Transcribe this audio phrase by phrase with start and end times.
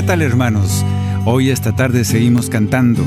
[0.00, 0.82] ¿Qué tal hermanos?
[1.26, 3.04] Hoy esta tarde seguimos cantando.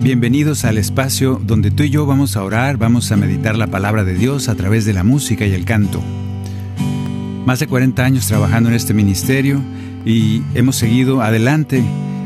[0.00, 4.04] Bienvenidos al espacio donde tú y yo vamos a orar, vamos a meditar la palabra
[4.04, 6.00] de Dios a través de la música y el canto.
[7.44, 9.60] Más de 40 años trabajando en este ministerio
[10.04, 11.82] y hemos seguido adelante.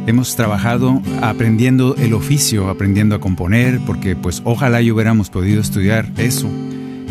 [0.07, 6.07] Hemos trabajado aprendiendo el oficio, aprendiendo a componer, porque pues ojalá y hubiéramos podido estudiar
[6.19, 6.51] eso.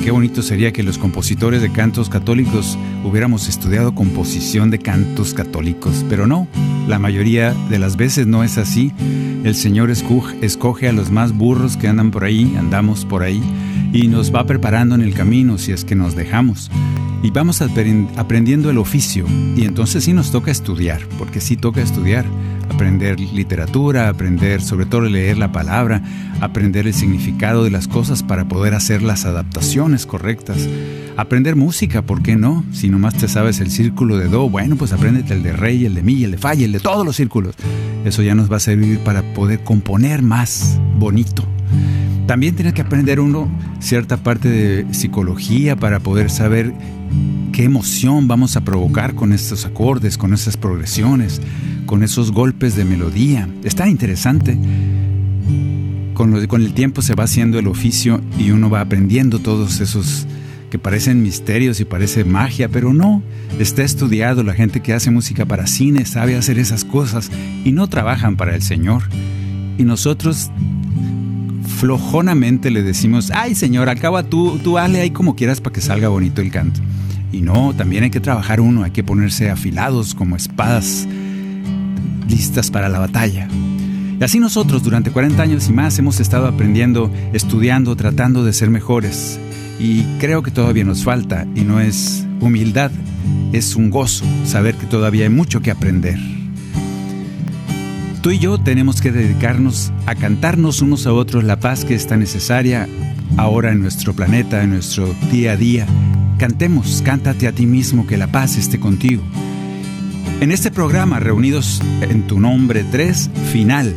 [0.03, 6.03] Qué bonito sería que los compositores de cantos católicos hubiéramos estudiado composición de cantos católicos,
[6.09, 6.47] pero no,
[6.88, 8.92] la mayoría de las veces no es así.
[9.44, 13.42] El Señor escoge, a los más burros que andan por ahí, andamos por ahí,
[13.94, 16.72] y nos va preparando en el camino si es que nos dejamos.
[17.22, 21.81] Y vamos apren- aprendiendo el oficio, y entonces sí nos toca estudiar, porque sí toca
[21.81, 22.25] estudiar,
[22.69, 26.01] aprender literatura, aprender sobre todo leer la palabra,
[26.41, 30.67] aprender el significado de las cosas para poder hacer las adaptaciones correctas.
[31.17, 32.63] Aprender música, ¿por qué no?
[32.71, 35.95] Si nomás te sabes el círculo de do, bueno, pues apréndete el de re, el
[35.95, 37.55] de mi, el de fa y el de todos los círculos.
[38.05, 41.43] Eso ya nos va a servir para poder componer más bonito.
[42.25, 46.73] También tiene que aprender uno cierta parte de psicología para poder saber
[47.59, 51.41] qué emoción vamos a provocar con estos acordes, con esas progresiones,
[51.88, 53.49] con esos golpes de melodía.
[53.65, 54.57] Está interesante.
[56.13, 59.81] Con, lo- con el tiempo se va haciendo el oficio y uno va aprendiendo todos
[59.81, 60.25] esos
[60.71, 63.21] que parecen misterios y parece magia, pero no.
[63.59, 67.30] Está estudiado, la gente que hace música para cine sabe hacer esas cosas
[67.65, 69.03] y no trabajan para el Señor.
[69.77, 70.49] Y nosotros
[71.77, 76.08] flojonamente le decimos, ay Señor, acaba tú, tú hazle ahí como quieras para que salga
[76.08, 76.80] bonito el canto.
[77.31, 81.07] Y no, también hay que trabajar uno, hay que ponerse afilados como espadas
[82.27, 83.47] listas para la batalla.
[84.19, 88.69] Y así nosotros durante 40 años y más hemos estado aprendiendo, estudiando, tratando de ser
[88.69, 89.39] mejores.
[89.79, 92.91] Y creo que todavía nos falta y no es humildad,
[93.53, 96.19] es un gozo saber que todavía hay mucho que aprender.
[98.21, 102.17] Tú y yo tenemos que dedicarnos a cantarnos unos a otros la paz que está
[102.17, 102.89] necesaria
[103.37, 105.87] ahora en nuestro planeta, en nuestro día a día.
[106.39, 109.22] Cantemos, cántate a ti mismo que la paz esté contigo.
[110.39, 113.94] En este programa, reunidos en tu nombre 3, final.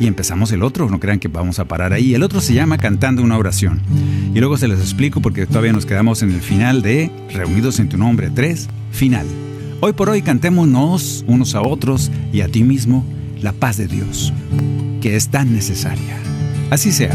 [0.00, 2.12] Y empezamos el otro, no crean que vamos a parar ahí.
[2.12, 3.80] El otro se llama Cantando una oración.
[4.34, 7.88] Y luego se les explico porque todavía nos quedamos en el final de Reunidos en
[7.88, 9.26] tu nombre 3, final.
[9.78, 13.06] Hoy por hoy cantémonos unos a otros y a ti mismo
[13.40, 14.32] la paz de Dios,
[15.00, 16.18] que es tan necesaria.
[16.68, 17.14] Así sea.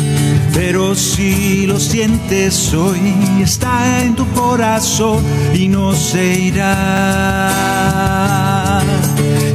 [0.53, 2.99] Pero si lo sientes hoy,
[3.41, 7.51] está en tu corazón y no se irá.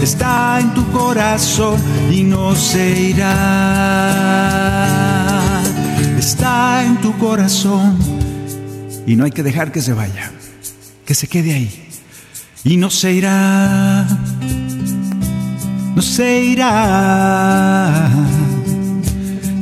[0.00, 3.32] Está en tu corazón y no se irá.
[6.18, 7.98] Está en tu corazón
[9.06, 10.30] y no hay que dejar que se vaya,
[11.04, 11.88] que se quede ahí
[12.64, 14.06] y no se irá
[15.96, 18.10] no se irá.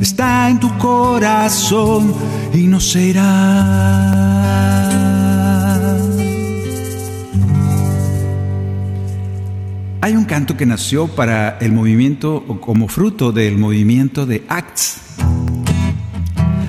[0.01, 2.13] Está en tu corazón
[2.53, 4.55] y no se irá.
[10.05, 14.97] hay un canto que nació para el movimiento o como fruto del movimiento de Acts.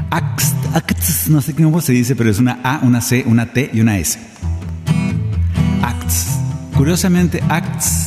[0.09, 3.69] Acts, Acts, no sé cómo se dice, pero es una A, una C, una T
[3.75, 4.19] y una S.
[5.83, 6.29] Acts.
[6.79, 8.07] Curiosamente, Acts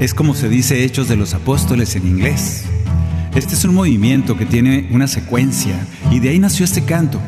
[0.00, 2.66] es como se dice Hechos de los Apóstoles en inglés.
[3.36, 5.78] Este es un movimiento que tiene una secuencia
[6.10, 7.20] y de ahí nació este canto.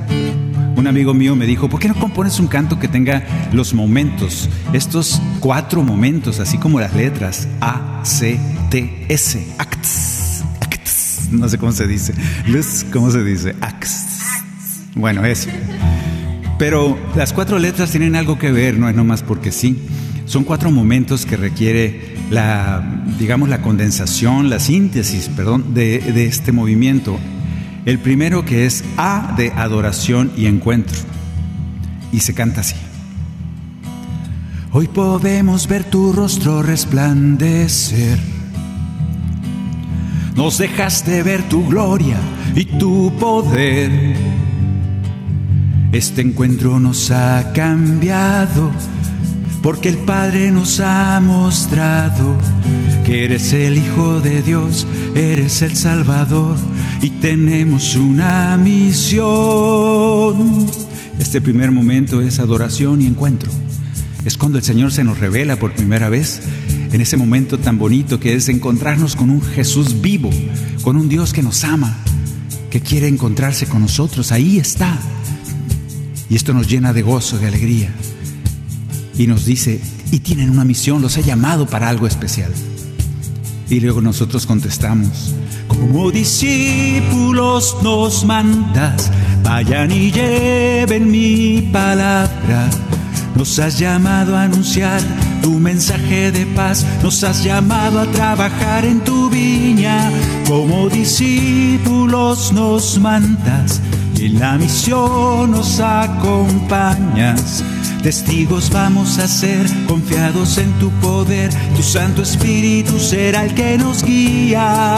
[0.75, 4.49] Un amigo mío me dijo, ¿por qué no compones un canto que tenga los momentos,
[4.73, 8.41] estos cuatro momentos, así como las letras A, C,
[8.71, 12.15] T, S, acts, acts, no sé cómo se dice,
[12.91, 13.55] ¿cómo se dice?
[13.61, 14.07] Acts.
[14.95, 15.51] Bueno, eso.
[16.59, 19.79] Pero las cuatro letras tienen algo que ver, no es nomás porque sí.
[20.25, 22.83] Son cuatro momentos que requiere la,
[23.19, 27.19] digamos, la condensación, la síntesis, perdón, de, de este movimiento.
[27.85, 30.99] El primero que es A de adoración y encuentro.
[32.13, 32.77] Y se canta así.
[34.73, 38.19] Hoy podemos ver tu rostro resplandecer.
[40.37, 42.19] Nos dejaste ver tu gloria
[42.55, 44.15] y tu poder.
[45.91, 48.71] Este encuentro nos ha cambiado
[49.63, 52.37] porque el Padre nos ha mostrado
[53.05, 56.57] que eres el Hijo de Dios, eres el Salvador
[57.03, 59.27] y tenemos una misión.
[61.19, 63.51] Este primer momento es adoración y encuentro.
[64.25, 66.41] Es cuando el Señor se nos revela por primera vez,
[66.93, 70.31] en ese momento tan bonito que es encontrarnos con un Jesús vivo,
[70.83, 71.97] con un Dios que nos ama,
[72.71, 74.33] que quiere encontrarse con nosotros.
[74.33, 74.99] Ahí está.
[76.31, 77.91] Y esto nos llena de gozo, de alegría
[79.19, 79.81] y nos dice,
[80.13, 82.53] y tienen una misión, los he llamado para algo especial.
[83.69, 85.35] Y luego nosotros contestamos,
[85.67, 89.11] como discípulos nos mandas,
[89.43, 92.71] vayan y lleven mi palabra.
[93.35, 95.01] Nos has llamado a anunciar
[95.43, 100.11] tu mensaje de paz, nos has llamado a trabajar en tu viña.
[100.47, 103.81] Como discípulos nos mandas,
[104.21, 107.65] en la misión nos acompañas.
[108.03, 111.51] Testigos vamos a ser, confiados en tu poder.
[111.77, 114.97] Tu Santo Espíritu será el que nos guía.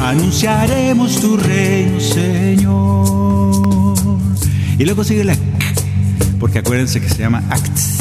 [0.00, 3.94] Anunciaremos tu reino, Señor.
[4.78, 5.36] Y luego sigue la
[6.38, 7.98] porque acuérdense que se llama ACTS.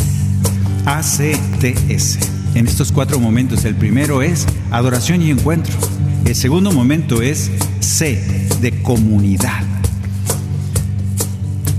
[0.85, 2.19] A-C-T-S.
[2.55, 5.73] En estos cuatro momentos, el primero es adoración y encuentro.
[6.25, 9.70] El segundo momento es C, de comunidad.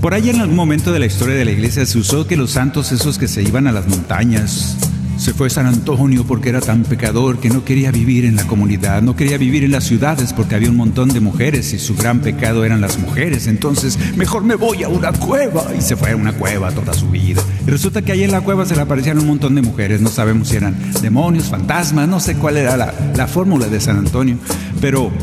[0.03, 2.51] Por ahí en algún momento de la historia de la iglesia se usó que los
[2.51, 4.77] santos esos que se iban a las montañas,
[5.15, 9.01] se fue San Antonio porque era tan pecador que no quería vivir en la comunidad,
[9.01, 12.19] no quería vivir en las ciudades porque había un montón de mujeres y su gran
[12.19, 13.47] pecado eran las mujeres.
[13.47, 15.67] Entonces, mejor me voy a una cueva.
[15.73, 17.41] Y se fue a una cueva toda su vida.
[17.65, 20.01] Y resulta que ahí en la cueva se le aparecían un montón de mujeres.
[20.01, 23.99] No sabemos si eran demonios, fantasmas, no sé cuál era la, la fórmula de San
[23.99, 24.35] Antonio.
[24.81, 25.13] Pero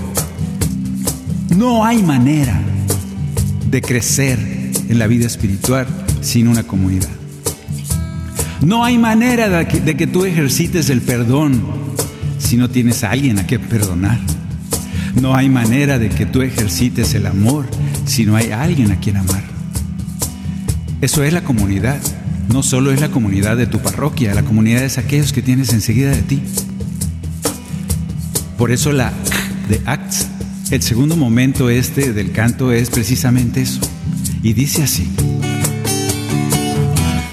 [1.55, 2.59] no hay manera
[3.71, 4.60] de crecer
[4.91, 5.87] en la vida espiritual
[6.21, 7.09] sin una comunidad.
[8.61, 11.63] No hay manera de que, tú ejercites el perdón
[12.39, 14.19] si no tienes a alguien a quien perdonar.
[15.21, 17.67] No hay manera de que tú ejercites el amor
[18.05, 19.43] si no hay alguien a quien amar.
[21.01, 22.01] Eso es la comunidad.
[22.53, 26.11] No solo es la comunidad de tu parroquia, la comunidad es aquellos que tienes enseguida
[26.11, 26.43] de ti.
[28.59, 29.13] Por eso la
[29.69, 30.27] de Acts,
[30.73, 33.81] el segundo momento este del canto es precisamente eso
[34.43, 35.09] y dice así.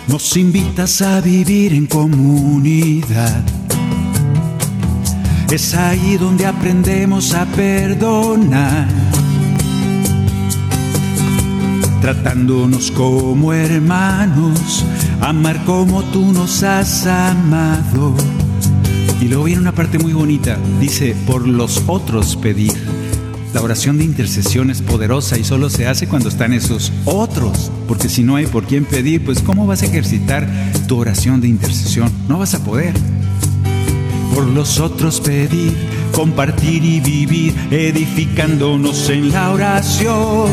[0.08, 3.44] Nos invitas a vivir en comunidad.
[5.52, 8.88] Es ahí donde aprendemos a perdonar.
[12.02, 14.86] Tratándonos como hermanos,
[15.22, 18.16] amar como tú nos has amado.
[19.20, 22.97] Y luego viene una parte muy bonita, dice, por los otros pedir.
[23.54, 28.10] La oración de intercesión es poderosa y solo se hace cuando están esos otros, porque
[28.10, 30.48] si no hay por quién pedir, pues ¿cómo vas a ejercitar
[30.88, 32.12] tu oración de intercesión?
[32.28, 32.94] No vas a poder.
[34.34, 35.74] Por los otros pedir,
[36.12, 40.52] compartir y vivir, edificándonos en la oración.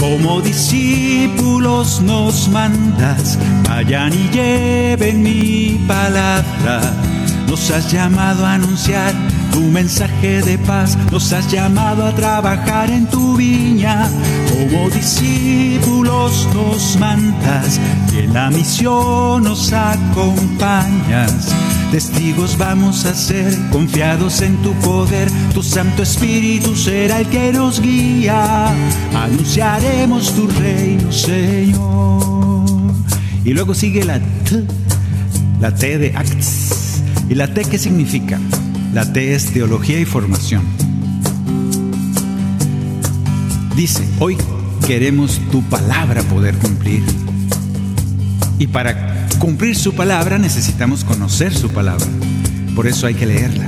[0.00, 3.38] Como discípulos nos mandas,
[3.68, 6.92] vayan y lleven mi palabra.
[7.48, 9.14] Nos has llamado a anunciar
[9.52, 14.08] tu mensaje de paz nos has llamado a trabajar en tu viña.
[14.50, 17.80] Como discípulos nos mandas
[18.12, 21.54] y en la misión nos acompañas.
[21.90, 25.28] Testigos vamos a ser, confiados en tu poder.
[25.52, 28.66] Tu Santo Espíritu será el que nos guía.
[29.14, 32.64] Anunciaremos tu reino, Señor.
[33.44, 34.64] Y luego sigue la T,
[35.60, 36.84] la T de Acts
[37.28, 38.38] ¿Y la T qué significa?
[38.94, 40.62] La T es teología y formación.
[43.74, 44.36] Dice, hoy
[44.86, 47.02] queremos tu palabra poder cumplir.
[48.60, 52.06] Y para cumplir su palabra necesitamos conocer su palabra.
[52.76, 53.66] Por eso hay que leerla.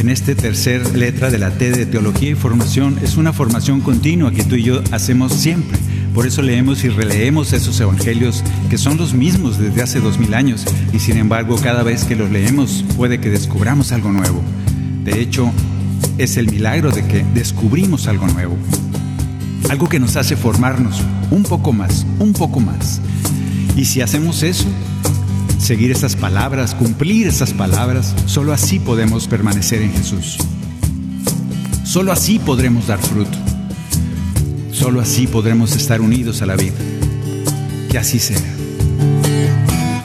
[0.00, 4.32] En este tercer letra de la T de teología y formación es una formación continua
[4.32, 5.78] que tú y yo hacemos siempre.
[6.14, 10.34] Por eso leemos y releemos esos evangelios que son los mismos desde hace dos mil
[10.34, 14.42] años y sin embargo cada vez que los leemos puede que descubramos algo nuevo.
[15.04, 15.52] De hecho,
[16.18, 18.56] es el milagro de que descubrimos algo nuevo.
[19.70, 21.00] Algo que nos hace formarnos
[21.30, 23.00] un poco más, un poco más.
[23.76, 24.66] Y si hacemos eso,
[25.58, 30.38] seguir esas palabras, cumplir esas palabras, solo así podemos permanecer en Jesús.
[31.84, 33.47] Solo así podremos dar fruto.
[34.88, 36.78] Solo así podremos estar unidos a la vida.
[37.90, 38.40] Que así sea.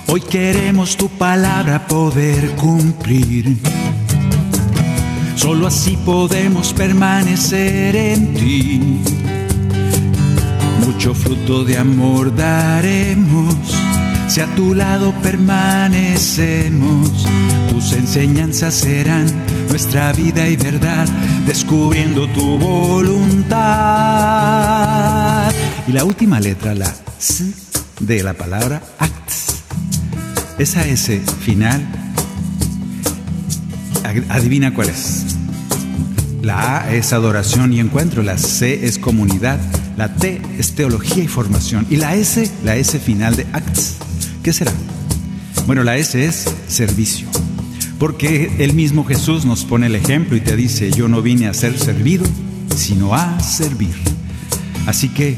[0.07, 3.55] Hoy queremos tu palabra poder cumplir.
[5.37, 8.81] Solo así podemos permanecer en ti.
[10.85, 13.55] Mucho fruto de amor daremos
[14.33, 17.09] si a tu lado permanecemos,
[17.69, 19.27] tus enseñanzas serán
[19.73, 21.07] nuestra vida y verdad,
[21.47, 23.51] descubriendo tu voluntad.
[25.87, 27.51] Y la última letra, la S
[27.99, 29.63] de la palabra acts.
[30.59, 31.83] Esa S final,
[34.29, 35.37] adivina cuál es.
[36.43, 39.57] La A es adoración y encuentro, la C es comunidad,
[39.97, 43.95] la T es teología y formación y la S, la S final de acts
[44.43, 44.71] ¿Qué será?
[45.65, 47.27] Bueno, la S es servicio.
[48.03, 51.53] Porque el mismo Jesús nos pone el ejemplo y te dice, yo no vine a
[51.53, 52.25] ser servido,
[52.75, 53.95] sino a servir.
[54.85, 55.37] Así que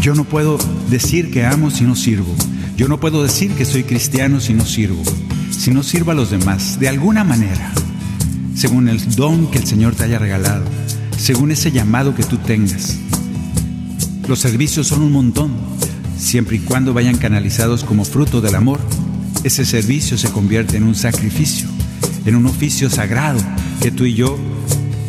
[0.00, 0.56] yo no puedo
[0.88, 2.34] decir que amo si no sirvo.
[2.78, 5.02] Yo no puedo decir que soy cristiano si no sirvo.
[5.50, 7.74] Si no sirvo a los demás, de alguna manera,
[8.54, 10.64] según el don que el Señor te haya regalado,
[11.18, 12.96] según ese llamado que tú tengas.
[14.26, 15.52] Los servicios son un montón
[16.16, 18.80] siempre y cuando vayan canalizados como fruto del amor.
[19.44, 21.68] Ese servicio se convierte en un sacrificio,
[22.24, 23.38] en un oficio sagrado
[23.82, 24.38] que tú y yo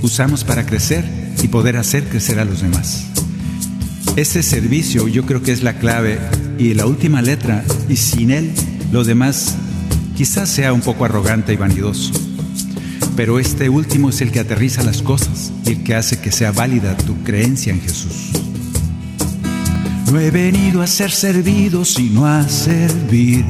[0.02, 1.06] usamos para crecer
[1.42, 3.06] y poder hacer crecer a los demás.
[4.18, 6.20] Ese servicio yo creo que es la clave
[6.60, 8.52] y la última letra, y sin él
[8.92, 9.56] lo demás
[10.18, 12.12] quizás sea un poco arrogante y vanidoso.
[13.16, 16.52] Pero este último es el que aterriza las cosas y el que hace que sea
[16.52, 18.32] válida tu creencia en Jesús.
[20.12, 23.46] No he venido a ser servido, sino a servir.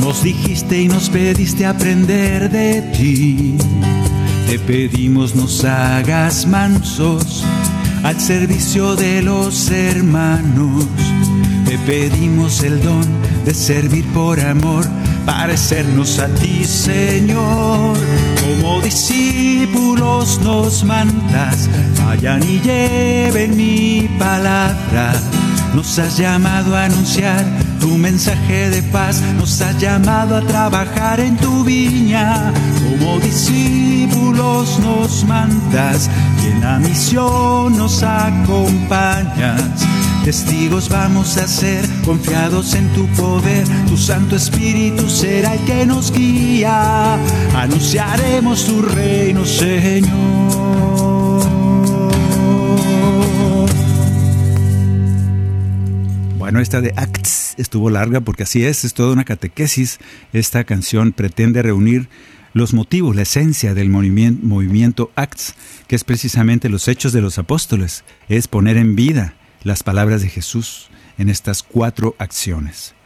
[0.00, 3.56] Nos dijiste y nos pediste aprender de ti.
[4.48, 7.44] Te pedimos nos hagas mansos
[8.02, 10.86] al servicio de los hermanos.
[11.66, 13.06] Te pedimos el don
[13.44, 14.84] de servir por amor,
[15.26, 17.96] parecernos a ti, Señor.
[18.40, 21.68] Como discípulos nos mandas,
[22.04, 25.12] vayan y lleven mi palabra.
[25.74, 27.44] Nos has llamado a anunciar
[27.80, 32.52] tu mensaje de paz, nos has llamado a trabajar en tu viña.
[32.78, 36.08] Como discípulos nos mandas
[36.42, 39.62] y en la misión nos acompañas.
[40.24, 46.12] Testigos vamos a ser, confiados en tu poder, tu Santo Espíritu será el que nos
[46.12, 47.18] guía.
[47.56, 50.49] Anunciaremos tu reino, Señor.
[56.50, 60.00] Bueno, esta de Acts estuvo larga porque así es, es toda una catequesis.
[60.32, 62.08] Esta canción pretende reunir
[62.54, 65.54] los motivos, la esencia del movimiento, Acts,
[65.86, 70.28] que es precisamente los hechos de los apóstoles, es poner en vida las palabras de
[70.28, 72.96] Jesús en estas cuatro acciones.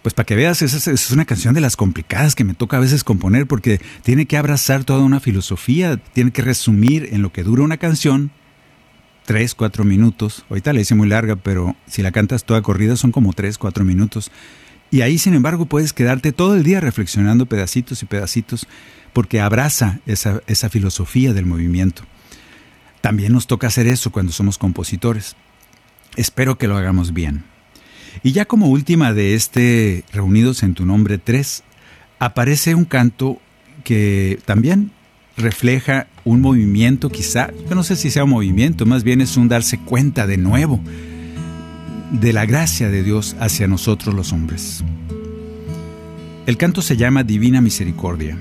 [0.00, 3.04] Pues para que veas, es una canción de las complicadas que me toca a veces
[3.04, 7.64] componer porque tiene que abrazar toda una filosofía, tiene que resumir en lo que dura
[7.64, 8.30] una canción,
[9.24, 10.44] tres, cuatro minutos.
[10.48, 13.84] Ahorita la hice muy larga, pero si la cantas toda corrida son como tres, cuatro
[13.84, 14.30] minutos.
[14.90, 18.66] Y ahí, sin embargo, puedes quedarte todo el día reflexionando pedacitos y pedacitos
[19.12, 22.02] porque abraza esa, esa filosofía del movimiento.
[23.00, 25.36] También nos toca hacer eso cuando somos compositores.
[26.16, 27.44] Espero que lo hagamos bien.
[28.22, 31.64] Y ya como última de este Reunidos en tu nombre 3,
[32.18, 33.40] aparece un canto
[33.84, 34.92] que también
[35.36, 39.48] refleja un movimiento quizá, yo no sé si sea un movimiento, más bien es un
[39.48, 40.80] darse cuenta de nuevo
[42.12, 44.84] de la gracia de Dios hacia nosotros los hombres.
[46.44, 48.36] El canto se llama Divina Misericordia.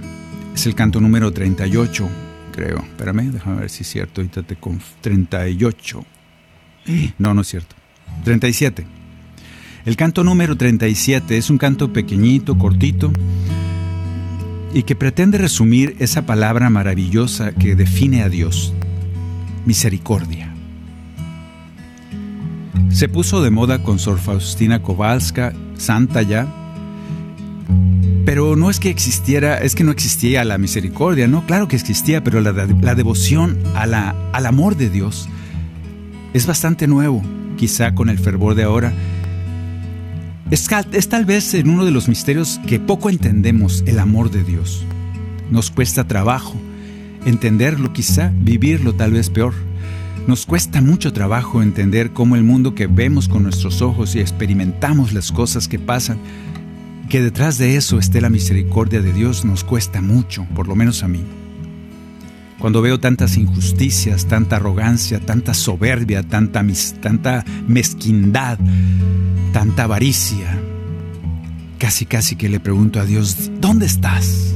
[0.54, 2.10] Es el canto número 38,
[2.52, 2.80] creo.
[2.80, 4.22] Espérame, déjame ver si es cierto.
[4.22, 6.06] Ahorita te conf 38.
[7.18, 7.76] No, no es cierto.
[8.24, 8.86] 37.
[9.86, 13.12] El canto número 37 es un canto pequeñito, cortito,
[14.74, 18.74] y que pretende resumir esa palabra maravillosa que define a Dios,
[19.66, 20.54] misericordia.
[22.90, 26.48] Se puso de moda con Sor Faustina Kowalska, santa ya,
[28.26, 31.46] pero no es que existiera, es que no existía la misericordia, ¿no?
[31.46, 32.54] Claro que existía, pero la,
[32.96, 35.28] devoción a la, al amor de Dios
[36.34, 37.24] es bastante nuevo,
[37.58, 38.94] quizá con el fervor de ahora.
[40.52, 40.68] Es,
[41.08, 44.84] tal vez en uno de los misterios que poco entendemos el amor de Dios.
[45.50, 46.56] Nos cuesta trabajo
[47.26, 49.54] entenderlo, quizá vivirlo tal vez peor.
[50.28, 55.14] Nos cuesta mucho trabajo entender cómo el mundo que vemos con nuestros ojos y experimentamos
[55.14, 56.18] las cosas que pasan,
[57.08, 61.02] que detrás de eso esté la misericordia de Dios nos cuesta mucho, por lo menos
[61.04, 61.24] a mí.
[62.62, 66.64] Cuando veo tantas injusticias, tanta arrogancia, tanta soberbia, tanta,
[67.02, 68.60] tanta mezquindad,
[69.52, 70.62] tanta avaricia,
[71.80, 74.54] casi casi que le pregunto a Dios, ¿dónde estás?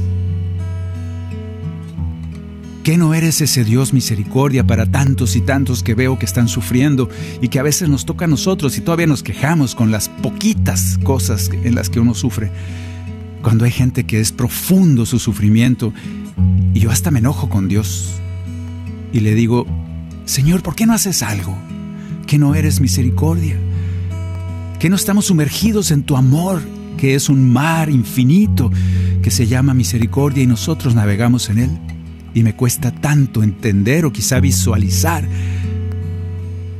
[2.84, 7.10] ¿Qué no eres ese Dios misericordia para tantos y tantos que veo que están sufriendo
[7.42, 10.96] y que a veces nos toca a nosotros y todavía nos quejamos con las poquitas
[11.02, 12.52] cosas en las que uno sufre?
[13.42, 15.92] Cuando hay gente que es profundo su sufrimiento
[16.74, 18.14] y yo hasta me enojo con Dios
[19.12, 19.66] y le digo,
[20.24, 21.56] Señor, ¿por qué no haces algo?
[22.26, 23.56] ¿Que no eres misericordia?
[24.78, 26.60] ¿Que no estamos sumergidos en tu amor,
[26.98, 28.70] que es un mar infinito
[29.22, 31.70] que se llama misericordia y nosotros navegamos en él?
[32.36, 35.26] y me cuesta tanto entender o quizá visualizar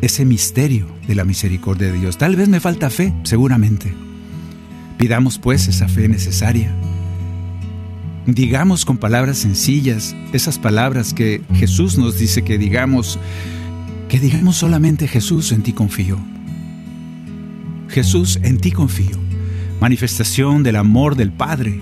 [0.02, 2.18] ese misterio de la misericordia de Dios.
[2.18, 3.90] Tal vez me falta fe, seguramente.
[4.98, 6.70] Pidamos pues esa fe necesaria.
[8.26, 13.20] Digamos con palabras sencillas esas palabras que Jesús nos dice que digamos,
[14.08, 16.18] que digamos solamente Jesús, en ti confío.
[17.88, 19.16] Jesús, en ti confío.
[19.80, 21.80] Manifestación del amor del Padre,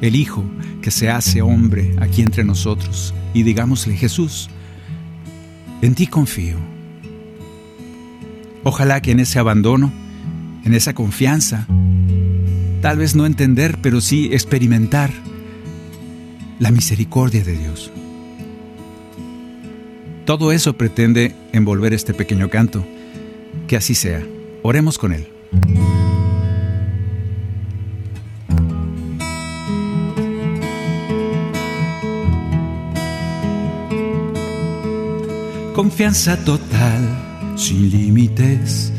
[0.00, 0.44] el Hijo,
[0.82, 4.50] que se hace hombre aquí entre nosotros y digámosle, Jesús,
[5.80, 6.56] en ti confío.
[8.64, 9.92] Ojalá que en ese abandono,
[10.64, 11.66] en esa confianza,
[12.82, 15.12] tal vez no entender, pero sí experimentar
[16.58, 17.90] la misericordia de Dios.
[20.24, 22.84] Todo eso pretende envolver este pequeño canto.
[23.66, 24.22] Que así sea.
[24.62, 25.26] Oremos con él.
[35.74, 38.92] Confianza total, sin límites,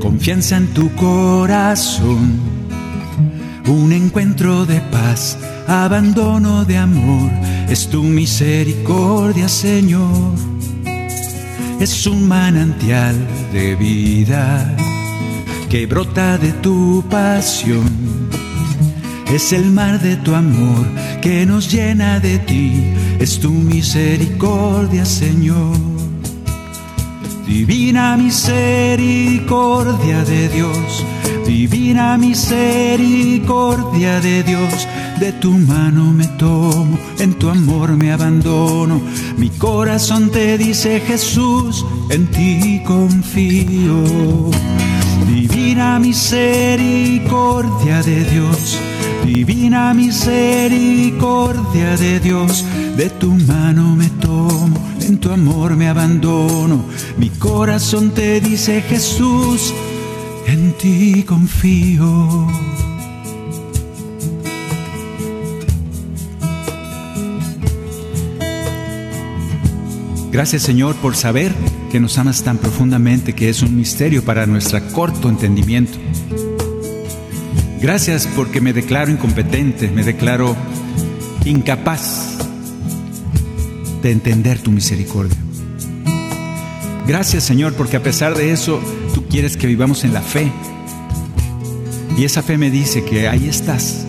[0.00, 2.38] confianza en tu corazón.
[3.66, 7.30] Un encuentro de paz, abandono de amor,
[7.68, 10.34] es tu misericordia, Señor.
[11.80, 13.16] Es un manantial
[13.52, 14.76] de vida
[15.68, 17.90] que brota de tu pasión.
[19.32, 20.86] Es el mar de tu amor
[21.22, 25.78] que nos llena de ti, es tu misericordia, Señor.
[27.46, 31.04] Divina misericordia de Dios,
[31.46, 34.88] divina misericordia de Dios,
[35.22, 39.00] de tu mano me tomo, en tu amor me abandono.
[39.36, 44.50] Mi corazón te dice Jesús, en ti confío.
[45.28, 48.80] Divina misericordia de Dios,
[49.24, 52.64] divina misericordia de Dios,
[52.96, 56.84] de tu mano me tomo en tu amor me abandono.
[57.16, 59.72] Mi corazón te dice Jesús,
[60.48, 62.48] en ti confío.
[70.32, 71.52] Gracias Señor por saber
[71.90, 75.98] que nos amas tan profundamente que es un misterio para nuestro corto entendimiento.
[77.82, 80.56] Gracias porque me declaro incompetente, me declaro
[81.44, 82.38] incapaz
[84.00, 85.36] de entender tu misericordia.
[87.06, 88.80] Gracias Señor, porque a pesar de eso,
[89.12, 90.50] tú quieres que vivamos en la fe.
[92.16, 94.06] Y esa fe me dice que ahí estás.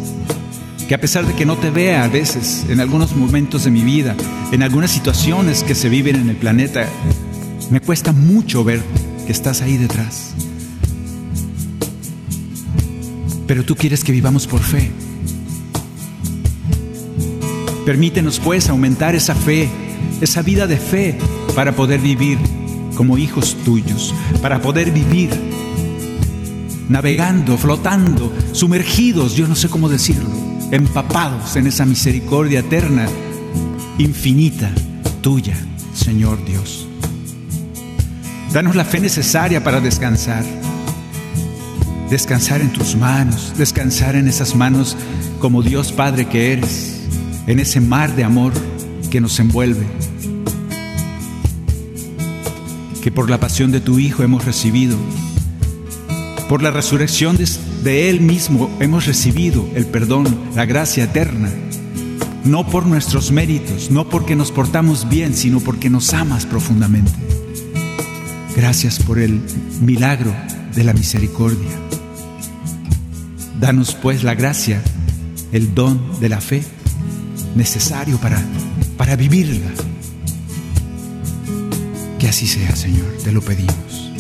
[0.88, 3.82] Que a pesar de que no te vea a veces, en algunos momentos de mi
[3.82, 4.16] vida,
[4.54, 6.88] en algunas situaciones que se viven en el planeta,
[7.70, 8.82] me cuesta mucho ver
[9.26, 10.34] que estás ahí detrás.
[13.48, 14.92] Pero tú quieres que vivamos por fe.
[17.86, 19.70] Permítenos pues aumentar esa fe
[20.22, 21.18] esa vida de fe
[21.56, 22.38] para poder vivir
[22.96, 25.30] como hijos tuyos, para poder vivir
[26.90, 30.30] navegando, flotando, sumergidos, yo no sé cómo decirlo,
[30.72, 33.08] empapados en esa misericordia eterna,
[33.98, 34.72] infinita,
[35.22, 35.56] tuya,
[35.94, 36.88] Señor Dios.
[38.52, 40.44] Danos la fe necesaria para descansar.
[42.10, 44.96] descansar en tus manos, descansar en esas manos
[45.40, 47.02] como Dios Padre que eres,
[47.48, 48.54] en ese mar de amor
[49.10, 49.86] que nos envuelve,
[53.02, 54.96] que por la pasión de tu Hijo hemos recibido,
[56.48, 57.36] por la resurrección
[57.84, 61.50] de, Él mismo hemos recibido el perdón, la gracia eterna,
[62.46, 67.12] no por nuestros méritos, no porque nos portamos bien, sino porque nos amas profundamente.
[68.56, 69.42] Gracias por el
[69.82, 70.34] milagro
[70.76, 71.72] de la misericordia.
[73.60, 74.82] Danos pues la gracia,
[75.52, 76.64] el don de la fe
[77.56, 78.42] necesario para,
[78.98, 79.72] para vivirla.
[82.20, 84.12] Que así sea, Señor, te lo pedimos.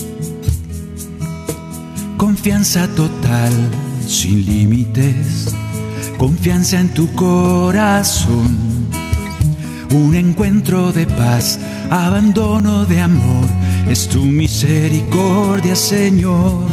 [2.17, 3.51] Confianza total,
[4.07, 5.53] sin límites,
[6.23, 8.57] confianza en tu corazón.
[9.91, 11.59] Un encuentro de paz,
[11.89, 13.47] abandono de amor,
[13.89, 16.63] es tu misericordia, Señor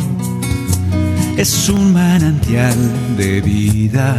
[1.41, 2.77] es un manantial
[3.17, 4.15] de vida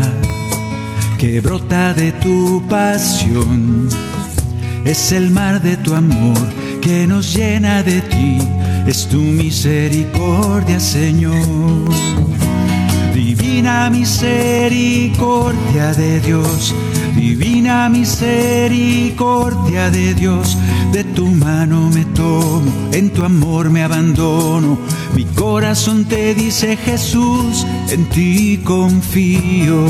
[1.19, 3.87] que brota de tu pasión.
[4.85, 6.39] Es el mar de tu amor
[6.81, 8.39] que nos llena de ti.
[8.87, 11.91] Es tu misericordia, Señor.
[13.61, 16.73] Divina misericordia de Dios.
[17.15, 20.57] Divina misericordia de Dios
[20.91, 24.79] de tu mano me tomo, en tu amor me abandono.
[25.13, 29.85] Mi corazón te dice Jesús, en ti confío.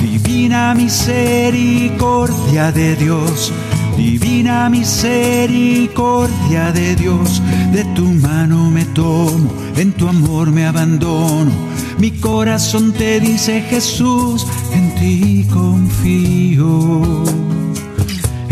[0.00, 3.52] Divina misericordia de Dios,
[3.96, 11.74] divina misericordia de Dios, de tu mano me tomo, en tu amor me abandono.
[11.98, 17.24] Mi corazón te dice Jesús, en ti confío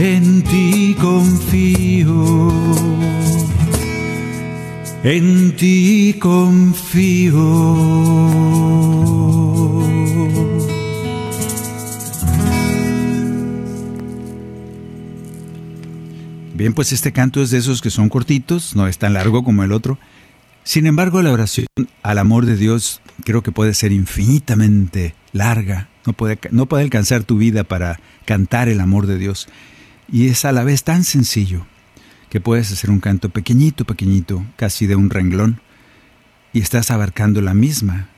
[0.03, 2.53] en ti confío,
[5.05, 7.39] en ti confío.
[16.55, 19.63] Bien, pues este canto es de esos que son cortitos, no es tan largo como
[19.63, 19.99] el otro.
[20.65, 21.67] Sin embargo, la oración
[22.03, 25.89] al amor de Dios creo que puede ser infinitamente larga.
[26.07, 29.49] No puede, no puede alcanzar tu vida para cantar el amor de Dios.
[30.11, 31.67] Y es a la vez tan sencillo
[32.29, 35.61] que puedes hacer un canto pequeñito, pequeñito, casi de un renglón,
[36.53, 38.09] y estás abarcando la misma,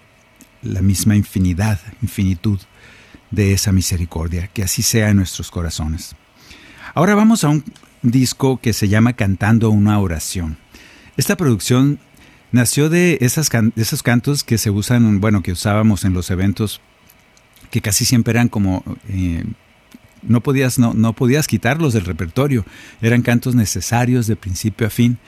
[0.62, 2.60] la misma infinidad, infinitud
[3.30, 6.14] de esa misericordia, que así sea en nuestros corazones.
[6.94, 7.64] Ahora vamos a un
[8.02, 10.58] disco que se llama Cantando una oración.
[11.16, 11.98] Esta producción
[12.54, 16.80] nació de, esas esos cantos que se usan, bueno, que usábamos en los eventos,
[17.70, 19.42] que casi siempre eran como eh,
[20.22, 22.64] no podías, no, no podías quitarlos del repertorio,
[23.02, 25.18] eran cantos necesarios de principio a fin.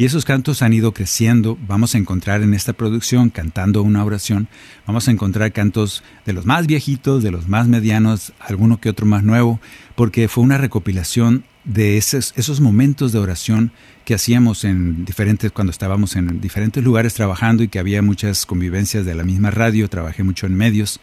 [0.00, 1.58] Y esos cantos han ido creciendo.
[1.66, 4.46] Vamos a encontrar en esta producción, cantando una oración,
[4.86, 9.06] vamos a encontrar cantos de los más viejitos, de los más medianos, alguno que otro
[9.06, 9.58] más nuevo,
[9.96, 13.72] porque fue una recopilación de esos, esos momentos de oración
[14.04, 19.04] que hacíamos en diferentes, cuando estábamos en diferentes lugares trabajando y que había muchas convivencias
[19.04, 20.98] de la misma radio, trabajé mucho en medios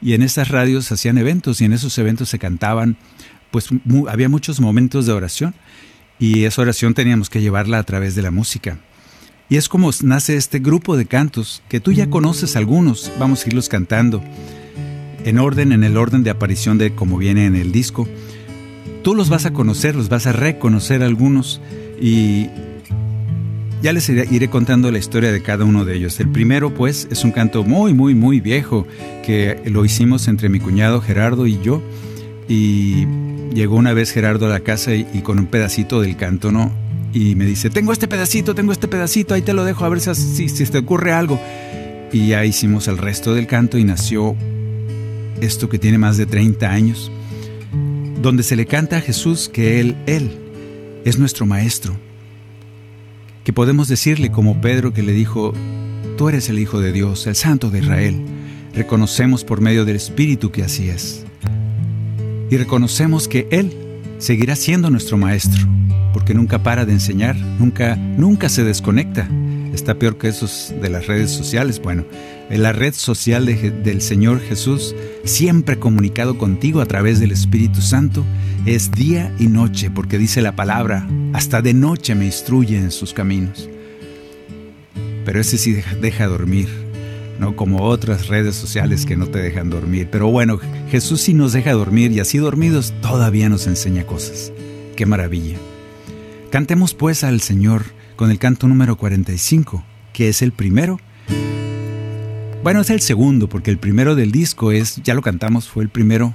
[0.00, 2.96] y en esas radios hacían eventos y en esos eventos se cantaban,
[3.50, 3.68] pues
[4.08, 5.54] había muchos momentos de oración
[6.18, 8.78] y esa oración teníamos que llevarla a través de la música.
[9.50, 13.48] Y es como nace este grupo de cantos que tú ya conoces algunos, vamos a
[13.48, 14.24] irlos cantando
[15.26, 18.08] en orden, en el orden de aparición de como viene en el disco.
[19.06, 21.60] Tú los vas a conocer, los vas a reconocer algunos
[22.02, 22.48] y
[23.80, 26.18] ya les iré, contando la historia de cada uno de ellos.
[26.18, 28.84] El primero, pues, es un canto muy, muy, muy viejo
[29.24, 31.80] que lo hicimos entre mi cuñado Gerardo y yo.
[32.48, 33.06] Y
[33.54, 36.72] llegó una vez Gerardo a la casa y, con un pedacito del canto, ¿no?
[37.12, 40.00] Y me dice, tengo este pedacito, tengo este pedacito, ahí te lo dejo a ver
[40.00, 41.40] si, si te ocurre algo.
[42.12, 44.34] Y ya hicimos el resto del canto y nació
[45.40, 47.12] esto que tiene más de 30 años,
[48.22, 50.30] donde se le canta a Jesús que Él, Él,
[51.04, 51.96] es nuestro Maestro
[53.46, 55.52] que podemos decirle como Pedro que le dijo,
[56.18, 58.20] tú eres el Hijo de Dios, el Santo de Israel.
[58.74, 61.24] Reconocemos por medio del Espíritu que así es.
[62.50, 63.72] Y reconocemos que Él
[64.18, 65.64] seguirá siendo nuestro Maestro,
[66.12, 69.28] porque nunca para de enseñar, nunca, nunca se desconecta.
[69.72, 71.80] Está peor que esos de las redes sociales.
[71.80, 77.80] Bueno, en la red social del Señor Jesús, siempre comunicado contigo a través del Espíritu
[77.80, 78.24] Santo,
[78.66, 83.12] es día y noche, porque dice la palabra, hasta de noche me instruye en sus
[83.12, 83.68] caminos.
[85.24, 86.68] Pero ese sí deja, dormir,
[87.40, 90.08] no como otras redes sociales que no te dejan dormir.
[90.10, 94.52] Pero bueno, Jesús sí nos deja dormir y así dormidos todavía nos enseña cosas.
[94.94, 95.58] ¡Qué maravilla!
[96.50, 97.82] Cantemos pues al Señor
[98.14, 100.98] con el canto número 45, que es el primero
[102.66, 105.88] Bueno, es el segundo, porque el primero del disco es, ya lo cantamos, fue el
[105.88, 106.34] primero,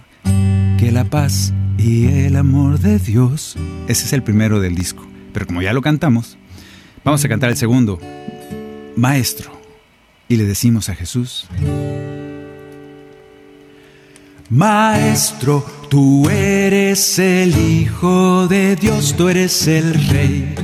[0.79, 3.57] que la paz y el amor de Dios.
[3.89, 5.05] Ese es el primero del disco.
[5.33, 6.37] Pero como ya lo cantamos,
[7.03, 7.99] vamos a cantar el segundo,
[8.95, 9.51] Maestro.
[10.29, 11.49] Y le decimos a Jesús,
[14.49, 20.55] Maestro, tú eres el Hijo de Dios, tú eres el Rey,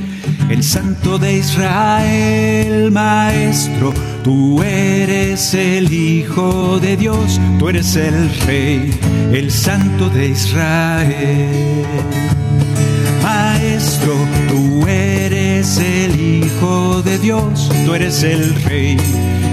[0.58, 3.94] el Santo de Israel, Maestro,
[4.24, 8.90] tú eres el Hijo de Dios, tú eres el Rey,
[9.32, 11.86] el Santo de Israel.
[13.22, 14.14] Maestro,
[14.48, 18.96] tú eres el Hijo de Dios, tú eres el Rey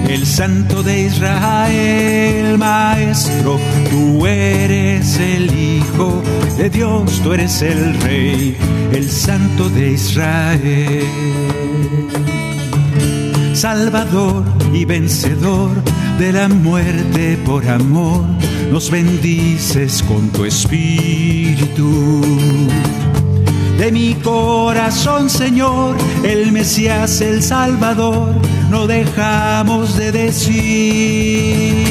[0.09, 6.21] el Santo de Israel, Maestro, tú eres el Hijo
[6.57, 8.57] de Dios, tú eres el Rey,
[8.91, 11.07] el Santo de Israel.
[13.53, 14.43] Salvador
[14.73, 15.71] y vencedor
[16.19, 18.25] de la muerte por amor,
[18.71, 22.21] nos bendices con tu espíritu
[23.77, 28.33] de mi corazón, Señor, el Mesías, el Salvador,
[28.69, 31.84] no dejamos de decir.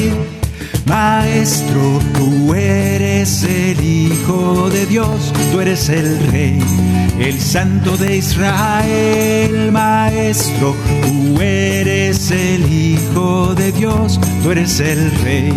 [0.85, 6.59] Maestro, tú eres el Hijo de Dios, tú eres el Rey,
[7.19, 9.71] el Santo de Israel.
[9.71, 15.53] Maestro, tú eres el Hijo de Dios, tú eres el Rey,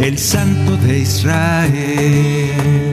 [0.00, 2.92] el Santo de Israel.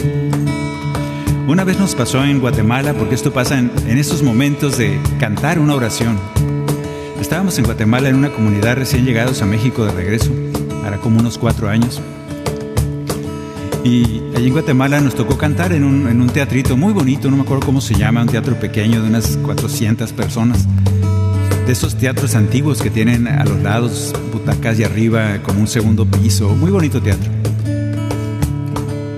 [1.48, 5.74] Una vez nos pasó en Guatemala, porque esto pasa en, estos momentos de cantar una
[5.74, 6.20] oración.
[7.20, 10.32] Estábamos en Guatemala en una comunidad recién llegados a México de regreso,
[10.90, 12.02] hará como unos cuatro años.
[13.84, 17.38] Y allí en Guatemala nos tocó cantar en un, en un teatrito muy bonito, no
[17.38, 20.68] me acuerdo cómo se llama, un teatro pequeño de unas 400 personas.
[21.66, 26.06] De esos teatros antiguos que tienen a los lados butacas y arriba como un segundo
[26.06, 27.32] piso, muy bonito teatro.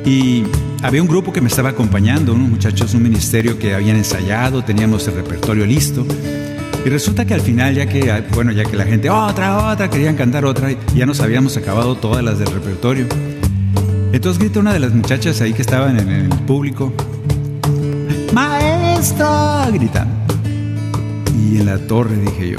[0.06, 0.44] Y
[0.84, 5.08] había un grupo que me estaba acompañando, unos muchachos, un ministerio que habían ensayado, teníamos
[5.08, 6.06] el repertorio listo.
[6.84, 10.16] Y resulta que al final, ya que, bueno, ya que la gente, otra, otra, querían
[10.16, 13.06] cantar otra, ya nos habíamos acabado todas las del repertorio.
[14.12, 16.92] Entonces grita una de las muchachas ahí que estaban en el público,
[18.34, 19.28] ¡Maestro!
[19.72, 20.14] gritando.
[21.38, 22.58] Y en la torre dije yo,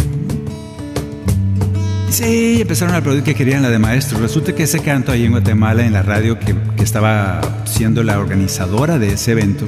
[2.08, 4.18] Sí, empezaron a aplaudir que querían la de maestro.
[4.18, 8.18] Resulta que ese canto ahí en Guatemala, en la radio que, que estaba siendo la
[8.18, 9.66] organizadora de ese evento,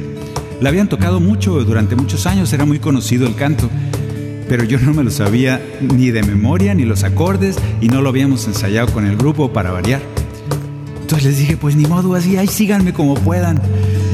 [0.60, 3.70] la habían tocado mucho durante muchos años, era muy conocido el canto,
[4.48, 8.08] pero yo no me lo sabía ni de memoria ni los acordes y no lo
[8.10, 10.02] habíamos ensayado con el grupo para variar.
[11.00, 13.60] Entonces les dije, pues ni modo, así, ahí síganme como puedan.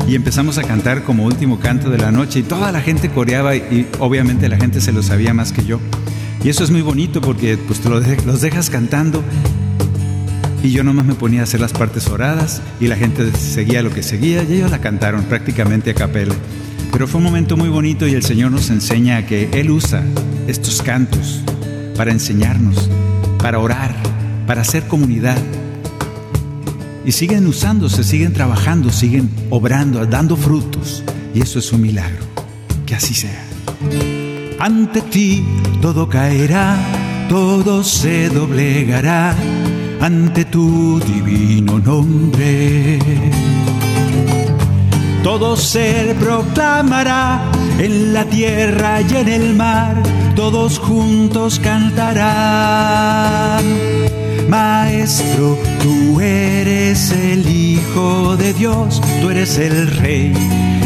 [0.08, 3.54] Y empezamos a cantar como último canto de la noche y toda la gente coreaba
[3.54, 5.78] y obviamente la gente se lo sabía más que yo.
[6.42, 9.22] Y eso es muy bonito porque pues los dejas cantando
[10.62, 13.90] y yo nomás me ponía a hacer las partes oradas y la gente seguía lo
[13.90, 16.34] que seguía y ellos la cantaron prácticamente a capela.
[16.92, 20.02] Pero fue un momento muy bonito y el Señor nos enseña que Él usa
[20.46, 21.40] estos cantos
[21.96, 22.88] para enseñarnos,
[23.38, 23.94] para orar,
[24.46, 25.38] para hacer comunidad.
[27.04, 31.02] Y siguen usándose, siguen trabajando, siguen obrando, dando frutos.
[31.34, 32.24] Y eso es un milagro.
[32.86, 33.44] Que así sea.
[34.58, 35.44] Ante ti
[35.80, 36.76] todo caerá,
[37.28, 39.34] todo se doblegará
[40.00, 42.98] ante tu divino nombre.
[45.22, 47.42] Todo ser proclamará
[47.78, 50.02] en la tierra y en el mar,
[50.34, 53.64] todos juntos cantarán.
[54.48, 60.32] Maestro, tú eres el Hijo de Dios, tú eres el Rey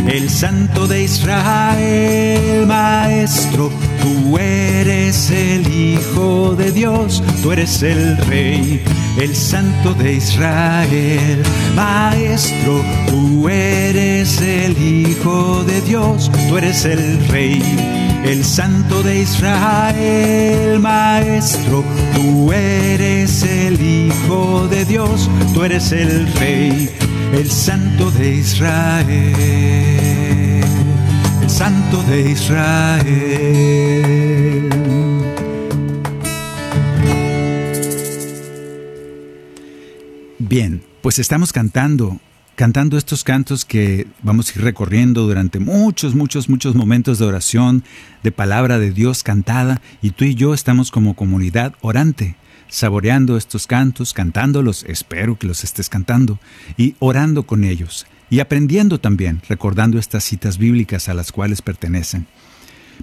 [0.07, 3.71] el Santo de Israel, Maestro,
[4.05, 8.83] tú eres el Hijo de Dios, tú eres el Rey,
[9.19, 11.43] el Santo de Israel,
[11.75, 17.63] Maestro, tú eres el Hijo de Dios, tú eres el Rey.
[18.25, 26.89] El Santo de Israel, Maestro, tú eres el Hijo de Dios, tú eres el Rey,
[27.35, 29.35] el Santo de Israel.
[31.47, 33.74] Santo de Israel.
[40.57, 42.21] Bien, pues estamos cantando,
[42.55, 47.83] cantando estos cantos que vamos a ir recorriendo durante muchos, muchos, muchos momentos de oración,
[48.23, 52.37] de palabra de Dios cantada, y tú y yo estamos como comunidad orante,
[52.69, 56.39] saboreando estos cantos, cantándolos, espero que los estés cantando,
[56.77, 62.29] y orando con ellos y aprendiendo también, recordando estas citas bíblicas a las cuales pertenecen.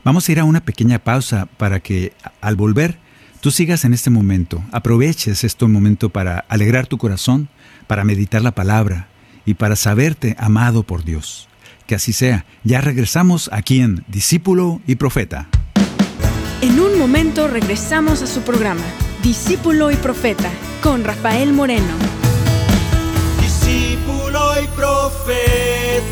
[0.05, 2.97] Vamos a ir a una pequeña pausa para que al volver
[3.41, 7.49] tú sigas en este momento, aproveches este momento para alegrar tu corazón,
[7.87, 9.07] para meditar la palabra
[9.45, 11.49] y para saberte amado por Dios.
[11.87, 12.45] Que así sea.
[12.63, 15.49] Ya regresamos aquí en Discípulo y Profeta.
[16.61, 18.85] En un momento regresamos a su programa,
[19.23, 20.49] Discípulo y Profeta,
[20.81, 21.95] con Rafael Moreno.
[23.41, 26.11] Discípulo y Profeta.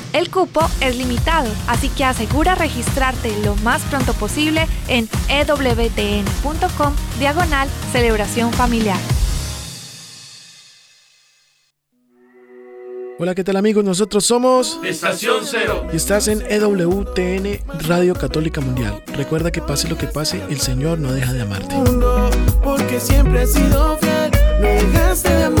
[0.13, 7.69] El cupo es limitado, así que asegura registrarte lo más pronto posible en ewtn.com diagonal
[7.91, 8.99] celebración familiar.
[13.23, 13.83] Hola, ¿qué tal amigos?
[13.83, 15.85] Nosotros somos Estación Cero.
[15.93, 19.03] Y estás en EWTN Radio Católica Mundial.
[19.13, 21.75] Recuerda que pase lo que pase, el Señor no deja de amarte.
[22.63, 25.60] Porque siempre he sido fiel, no dejaste de amarme,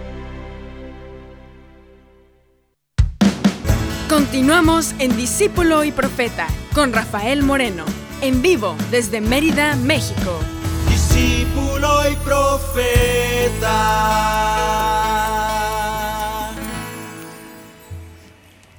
[4.11, 7.85] Continuamos en Discípulo y Profeta con Rafael Moreno,
[8.21, 10.37] en vivo desde Mérida, México.
[10.89, 13.71] Discípulo y profeta.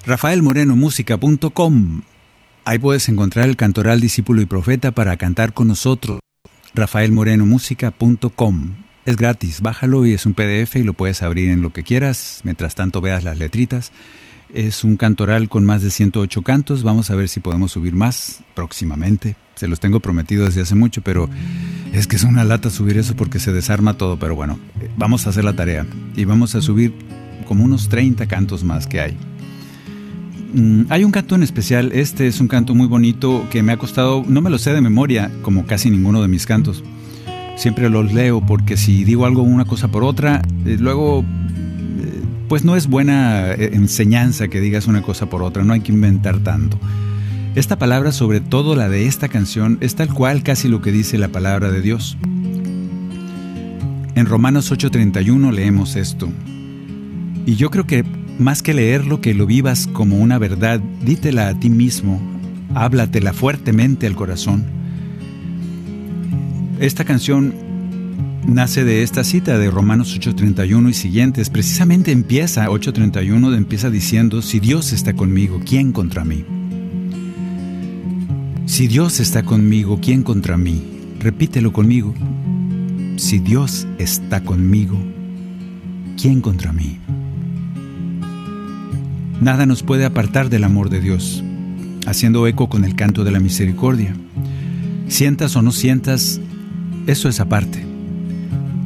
[0.04, 2.02] rafaelmorenomusica.com.
[2.66, 6.20] Ahí puedes encontrar el cantoral Discípulo y Profeta para cantar con nosotros.
[6.74, 8.74] rafaelmorenomusica.com.
[9.06, 12.42] Es gratis, bájalo y es un PDF y lo puedes abrir en lo que quieras,
[12.44, 13.92] mientras tanto veas las letritas.
[14.54, 18.40] Es un cantoral con más de 108 cantos, vamos a ver si podemos subir más
[18.54, 19.34] próximamente.
[19.54, 21.30] Se los tengo prometido desde hace mucho, pero
[21.94, 25.26] es que es una lata subir eso porque se desarma todo, pero bueno, eh, vamos
[25.26, 25.86] a hacer la tarea
[26.16, 26.92] y vamos a subir
[27.46, 29.16] como unos 30 cantos más que hay.
[30.52, 33.78] Mm, hay un canto en especial, este es un canto muy bonito que me ha
[33.78, 36.84] costado, no me lo sé de memoria, como casi ninguno de mis cantos.
[37.56, 41.24] Siempre los leo porque si digo algo una cosa por otra, eh, luego
[42.52, 45.90] pues no es buena eh, enseñanza que digas una cosa por otra, no hay que
[45.90, 46.78] inventar tanto.
[47.54, 51.16] Esta palabra, sobre todo la de esta canción, es tal cual casi lo que dice
[51.16, 52.18] la palabra de Dios.
[54.14, 56.28] En Romanos 8:31 leemos esto.
[57.46, 58.04] Y yo creo que
[58.38, 62.20] más que leerlo, que lo vivas como una verdad, dítela a ti mismo,
[62.74, 64.66] háblatela fuertemente al corazón.
[66.80, 67.54] Esta canción
[68.46, 71.50] nace de esta cita de Romanos 8:31 y siguientes.
[71.50, 76.44] Precisamente empieza 8:31, empieza diciendo, si Dios está conmigo, ¿quién contra mí?
[78.66, 80.82] Si Dios está conmigo, ¿quién contra mí?
[81.20, 82.14] Repítelo conmigo.
[83.16, 84.98] Si Dios está conmigo,
[86.20, 86.98] ¿quién contra mí?
[89.40, 91.42] Nada nos puede apartar del amor de Dios,
[92.06, 94.14] haciendo eco con el canto de la misericordia.
[95.08, 96.40] Sientas o no sientas,
[97.06, 97.81] eso es aparte.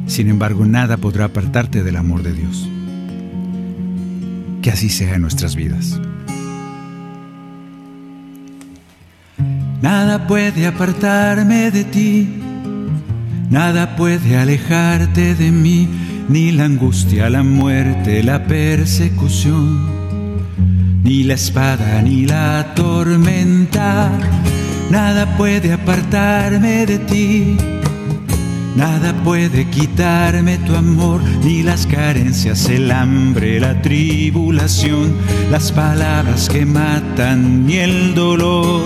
[0.07, 2.67] Sin embargo, nada podrá apartarte del amor de Dios.
[4.61, 5.99] Que así sea en nuestras vidas.
[9.81, 12.27] Nada puede apartarme de ti,
[13.51, 15.87] nada puede alejarte de mí,
[16.27, 19.85] ni la angustia, la muerte, la persecución,
[21.03, 24.11] ni la espada, ni la tormenta,
[24.89, 27.57] nada puede apartarme de ti.
[28.77, 35.15] Nada puede quitarme tu amor, ni las carencias, el hambre, la tribulación,
[35.49, 38.83] las palabras que matan, ni el dolor.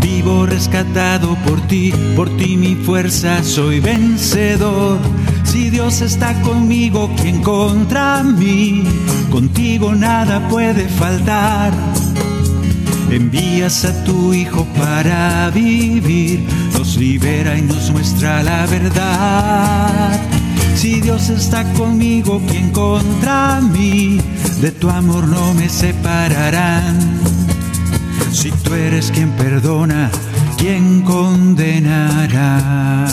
[0.00, 5.00] Vivo rescatado por ti, por ti mi fuerza, soy vencedor.
[5.42, 8.84] Si Dios está conmigo, ¿quién contra mí?
[9.32, 11.72] Contigo nada puede faltar.
[13.12, 20.18] Envías a tu Hijo para vivir, nos libera y nos muestra la verdad.
[20.74, 24.18] Si Dios está conmigo, ¿quién contra mí?
[24.62, 27.20] De tu amor no me separarán.
[28.32, 30.10] Si tú eres quien perdona,
[30.56, 33.06] ¿quién condenará?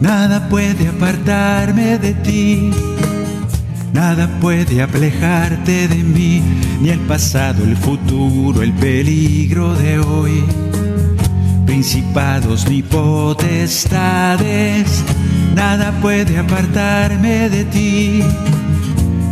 [0.00, 2.70] Nada puede apartarme de ti,
[3.92, 6.42] nada puede alejarte de mí,
[6.80, 10.44] ni el pasado, el futuro, el peligro de hoy.
[11.66, 13.44] Principados ni potestades,
[15.54, 18.22] nada puede apartarme de ti.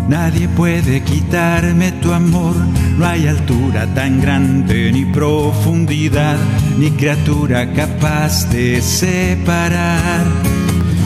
[0.08, 2.56] Nadie puede quitarme tu amor,
[2.98, 6.36] no hay altura tan grande ni profundidad,
[6.78, 10.49] ni criatura capaz de separar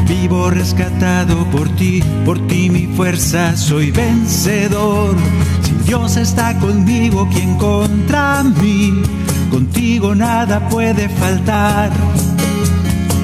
[0.06, 5.16] Vivo rescatado por ti, por ti mi fuerza, soy vencedor.
[5.62, 9.02] Si Dios está conmigo, ¿quién contra mí?
[9.50, 11.90] Contigo nada puede faltar.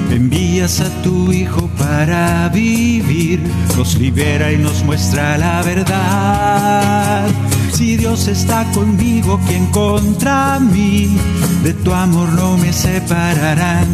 [0.09, 3.39] Envías a tu Hijo para vivir,
[3.77, 7.27] nos libera y nos muestra la verdad.
[7.71, 11.17] Si Dios está conmigo, ¿quién contra mí?
[11.63, 13.87] De tu amor no me separarán.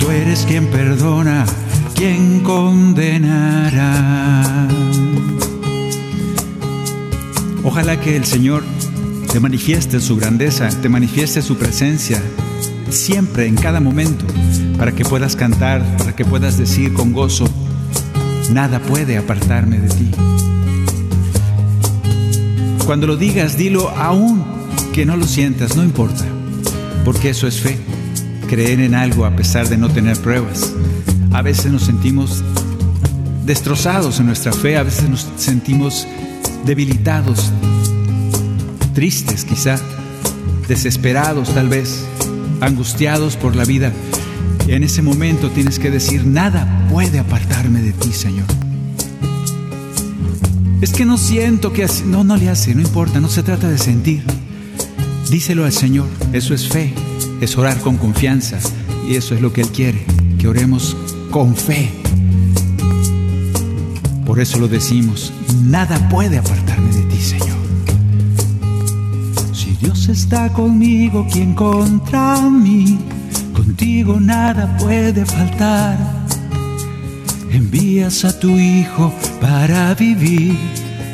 [0.00, 1.44] Tú eres quien perdona,
[1.94, 3.86] ¿quién condenará?
[7.62, 8.64] Ojalá que el Señor
[9.30, 12.22] te manifieste su grandeza, te manifieste su presencia,
[12.88, 14.24] siempre, en cada momento,
[14.78, 17.44] para que puedas cantar, para que puedas decir con gozo,
[18.50, 20.10] nada puede apartarme de ti.
[22.86, 24.42] Cuando lo digas, dilo aún
[24.94, 26.24] que no lo sientas, no importa,
[27.04, 27.78] porque eso es fe
[28.50, 30.72] creer en algo a pesar de no tener pruebas.
[31.30, 32.42] A veces nos sentimos
[33.46, 36.04] destrozados en nuestra fe, a veces nos sentimos
[36.66, 37.52] debilitados,
[38.92, 39.78] tristes quizá,
[40.66, 42.04] desesperados tal vez,
[42.60, 43.92] angustiados por la vida.
[44.66, 48.46] En ese momento tienes que decir, nada puede apartarme de ti, Señor.
[50.80, 53.68] Es que no siento que así, no, no le hace, no importa, no se trata
[53.68, 54.24] de sentir.
[55.30, 56.92] Díselo al Señor, eso es fe
[57.40, 58.58] es orar con confianza
[59.08, 60.04] y eso es lo que Él quiere,
[60.38, 60.96] que oremos
[61.30, 61.90] con fe.
[64.26, 65.32] Por eso lo decimos,
[65.64, 67.58] nada puede apartarme de ti, Señor.
[69.52, 72.98] Si Dios está conmigo, ¿quién contra mí?
[73.54, 75.98] Contigo nada puede faltar.
[77.50, 80.56] Envías a tu Hijo para vivir,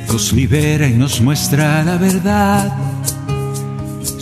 [0.09, 2.86] nos libera y nos muestra la verdad.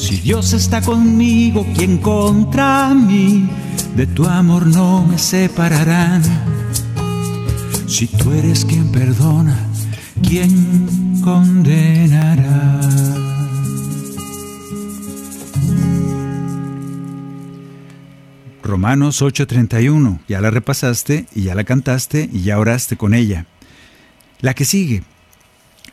[0.05, 3.49] Si Dios está conmigo, ¿quién contra mí?
[3.97, 6.23] De tu amor no me separarán.
[7.87, 9.57] Si tú eres quien perdona,
[10.23, 12.83] ¿quién condenará?
[18.63, 23.47] Romanos 8:31, ya la repasaste y ya la cantaste y ya oraste con ella.
[24.43, 25.03] La que sigue,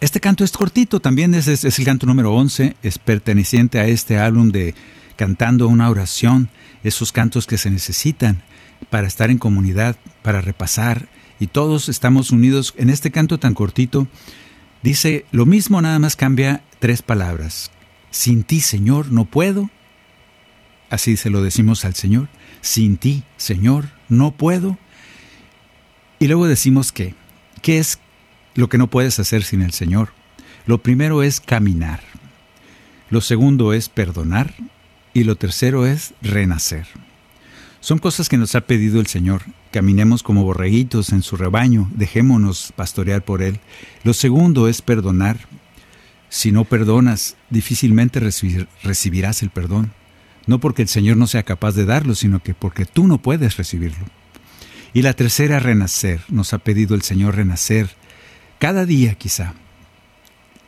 [0.01, 4.51] este canto es cortito, también es, el canto número 11, es perteneciente a este álbum
[4.51, 4.73] de
[5.15, 6.49] Cantando una oración,
[6.83, 8.41] esos cantos que se necesitan
[8.89, 11.07] para estar en comunidad, para repasar,
[11.39, 14.07] y todos estamos unidos en este canto tan cortito.
[14.81, 17.69] Dice lo mismo, nada más cambia tres palabras.
[18.09, 19.69] Sin ti, Señor, no puedo.
[20.89, 22.27] Así se lo decimos al Señor.
[22.61, 24.79] Sin ti, Señor, no puedo.
[26.17, 27.13] Y luego decimos que,
[27.61, 27.99] ¿qué es
[28.55, 30.09] lo que no puedes hacer sin el Señor.
[30.65, 32.01] Lo primero es caminar.
[33.09, 34.53] Lo segundo es perdonar.
[35.13, 36.87] Y lo tercero es renacer.
[37.81, 39.41] Son cosas que nos ha pedido el Señor.
[39.71, 43.59] Caminemos como borreguitos en su rebaño, dejémonos pastorear por Él.
[44.03, 45.37] Lo segundo es perdonar.
[46.29, 49.91] Si no perdonas, difícilmente recibirás el perdón.
[50.45, 53.57] No porque el Señor no sea capaz de darlo, sino que porque tú no puedes
[53.57, 54.05] recibirlo.
[54.93, 56.21] Y la tercera, renacer.
[56.29, 57.89] Nos ha pedido el Señor renacer
[58.61, 59.55] cada día quizá,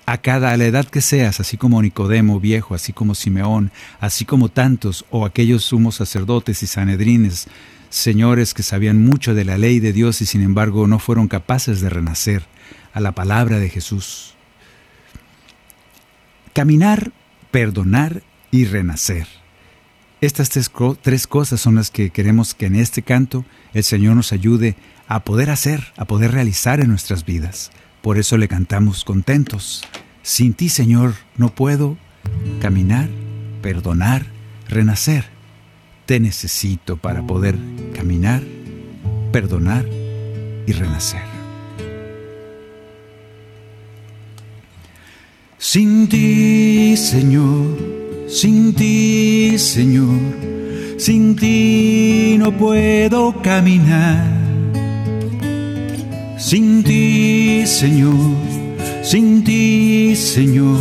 [0.08, 4.26] a cada a la edad que seas, así como Nicodemo viejo, así como Simeón, así
[4.26, 7.48] como tantos o aquellos sumos sacerdotes y sanedrines,
[7.92, 11.82] señores que sabían mucho de la ley de Dios y sin embargo no fueron capaces
[11.82, 12.42] de renacer
[12.96, 14.34] a la palabra de Jesús.
[16.54, 17.12] Caminar,
[17.52, 19.28] perdonar y renacer.
[20.20, 20.72] Estas tres,
[21.04, 24.78] tres, cosas son las que queremos que en este canto el Señor nos ayude
[25.08, 27.70] a poder hacer, a poder realizar en nuestras vidas.
[28.04, 29.82] Por eso le cantamos contentos.
[30.24, 31.96] Sin ti, Señor, no puedo
[32.60, 33.08] caminar,
[33.62, 34.26] perdonar,
[34.68, 35.24] renacer.
[36.06, 37.58] Te necesito para poder
[37.96, 38.44] caminar,
[39.32, 39.86] perdonar
[40.68, 41.22] y renacer.
[45.58, 47.78] Sin ti, Señor,
[48.28, 50.20] sin ti, Señor,
[50.98, 54.43] sin ti no puedo caminar.
[56.44, 58.36] Sin ti, Señor,
[59.02, 60.78] sin ti, Señor,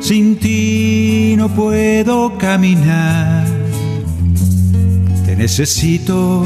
[0.00, 3.46] sin ti no puedo caminar.
[5.24, 6.44] Te necesito,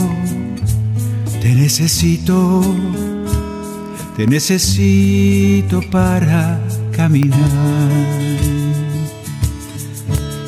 [1.42, 2.62] te necesito,
[4.16, 6.60] te necesito para
[6.92, 7.90] caminar.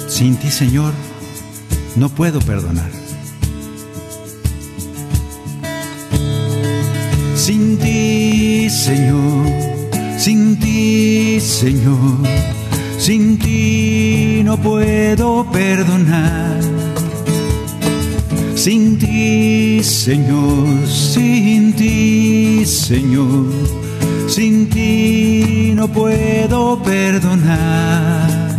[0.06, 0.92] Sin ti, Señor,
[1.96, 3.01] no puedo perdonar.
[7.44, 9.46] Sin ti, Señor,
[10.16, 12.22] sin ti, Señor,
[12.98, 16.60] sin ti no puedo perdonar.
[18.54, 23.50] Sin ti, Señor, sin ti, Señor,
[24.28, 28.56] sin ti no puedo perdonar.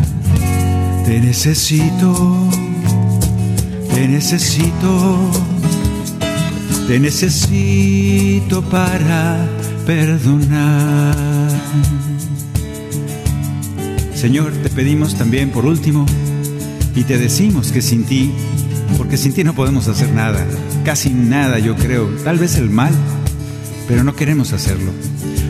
[1.06, 2.50] Te necesito,
[3.96, 5.32] te necesito,
[6.88, 9.48] te necesito para
[9.86, 11.16] perdonar.
[14.16, 16.06] Señor, te pedimos también por último
[16.96, 18.32] y te decimos que sin ti,
[18.98, 20.46] porque sin ti no podemos hacer nada,
[20.84, 22.94] casi nada yo creo, tal vez el mal,
[23.88, 24.92] pero no queremos hacerlo.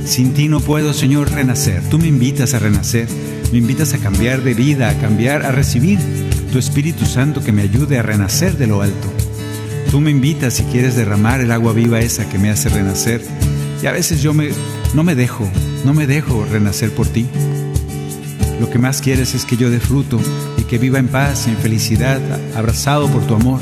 [0.06, 1.82] Sin ti no puedo, Señor, renacer.
[1.90, 3.08] Tú me invitas a renacer,
[3.52, 6.00] me invitas a cambiar de vida, a cambiar, a recibir
[6.52, 9.23] tu Espíritu Santo que me ayude a renacer de lo alto.
[9.94, 13.22] Tú me invitas si quieres derramar el agua viva esa que me hace renacer.
[13.80, 14.50] Y a veces yo me,
[14.96, 15.48] no me dejo,
[15.86, 17.28] no me dejo renacer por ti.
[18.60, 20.20] Lo que más quieres es que yo dé fruto
[20.58, 22.20] y que viva en paz en felicidad,
[22.56, 23.60] abrazado por tu amor.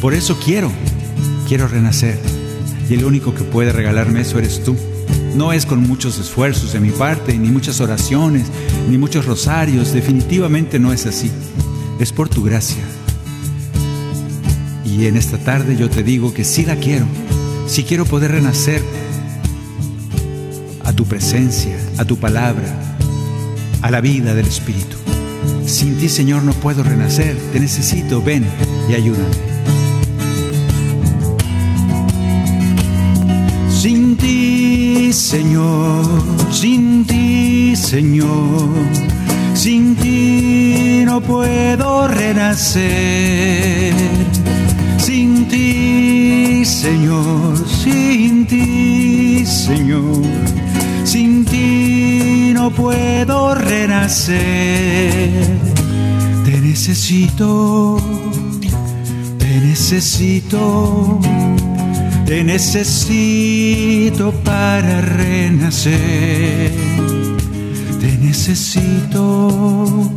[0.00, 0.70] Por eso quiero,
[1.48, 2.20] quiero renacer.
[2.88, 4.76] Y el único que puede regalarme eso eres tú.
[5.34, 8.46] No es con muchos esfuerzos de mi parte, ni muchas oraciones,
[8.88, 9.92] ni muchos rosarios.
[9.92, 11.32] Definitivamente no es así.
[11.98, 12.84] Es por tu gracia.
[14.86, 17.06] Y en esta tarde yo te digo que sí la quiero.
[17.66, 18.80] Sí quiero poder renacer
[20.84, 22.96] a tu presencia, a tu palabra,
[23.82, 24.96] a la vida del Espíritu.
[25.66, 27.36] Sin ti, Señor, no puedo renacer.
[27.52, 28.22] Te necesito.
[28.22, 28.46] Ven
[28.88, 29.34] y ayúdame.
[33.68, 36.04] Sin ti, Señor,
[36.52, 38.68] sin ti, Señor,
[39.54, 43.92] sin ti no puedo renacer.
[45.06, 50.22] Sin ti, Señor, sin ti, Señor,
[51.04, 55.30] sin ti no puedo renacer.
[56.44, 57.98] Te necesito,
[59.38, 61.20] te necesito.
[62.26, 66.72] Te necesito para renacer.
[68.00, 70.10] Te necesito,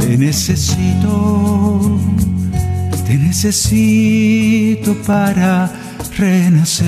[0.00, 1.96] te necesito,
[3.10, 5.68] te necesito para
[6.16, 6.86] renacer.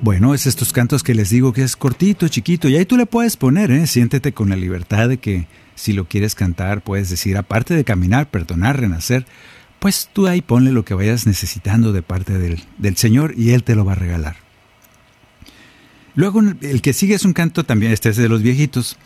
[0.00, 3.06] Bueno, es estos cantos que les digo que es cortito, chiquito, y ahí tú le
[3.06, 3.88] puedes poner, ¿eh?
[3.88, 8.30] Siéntete con la libertad de que si lo quieres cantar, puedes decir, aparte de caminar,
[8.30, 9.26] perdonar, renacer,
[9.80, 13.64] pues tú ahí ponle lo que vayas necesitando de parte del, del Señor y Él
[13.64, 14.49] te lo va a regalar.
[16.14, 18.96] Luego, el que sigue es un canto también, este es de los viejitos.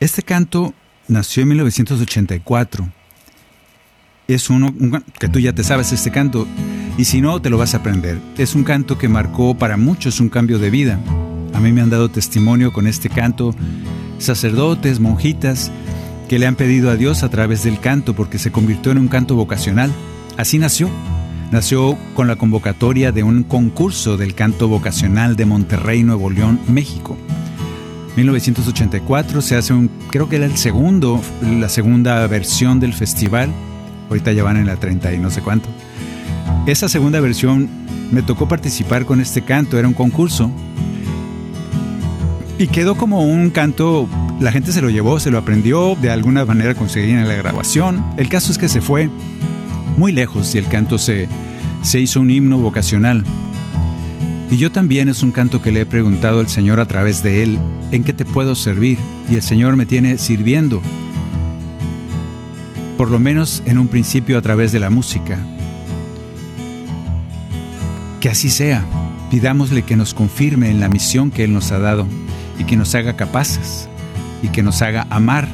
[0.00, 0.74] Este canto
[1.08, 2.88] nació en 1984.
[4.28, 6.46] Es uno un, que tú ya te sabes este canto
[6.96, 8.18] y si no, te lo vas a aprender.
[8.38, 11.00] Es un canto que marcó para muchos un cambio de vida.
[11.54, 13.54] A mí me han dado testimonio con este canto
[14.18, 15.70] sacerdotes, monjitas,
[16.28, 19.08] que le han pedido a Dios a través del canto porque se convirtió en un
[19.08, 19.92] canto vocacional.
[20.36, 20.88] Así nació.
[21.52, 27.14] Nació con la convocatoria de un concurso del canto vocacional de Monterrey, Nuevo León, México.
[28.16, 33.50] 1984 se hace un, creo que era el segundo, la segunda versión del festival.
[34.08, 35.68] Ahorita ya van en la 30 y no sé cuánto.
[36.66, 37.68] Esa segunda versión
[38.10, 40.50] me tocó participar con este canto, era un concurso.
[42.58, 44.08] Y quedó como un canto,
[44.40, 48.02] la gente se lo llevó, se lo aprendió, de alguna manera conseguían la grabación.
[48.16, 49.10] El caso es que se fue
[49.96, 51.28] muy lejos y el canto se,
[51.82, 53.24] se hizo un himno vocacional.
[54.50, 57.42] Y yo también es un canto que le he preguntado al Señor a través de
[57.42, 57.58] él,
[57.90, 58.98] ¿en qué te puedo servir?
[59.30, 60.82] Y el Señor me tiene sirviendo,
[62.98, 65.38] por lo menos en un principio a través de la música.
[68.20, 68.84] Que así sea.
[69.30, 72.06] Pidámosle que nos confirme en la misión que Él nos ha dado
[72.58, 73.88] y que nos haga capaces
[74.42, 75.48] y que nos haga amar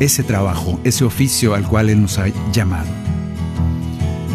[0.00, 2.88] ese trabajo, ese oficio al cual Él nos ha llamado.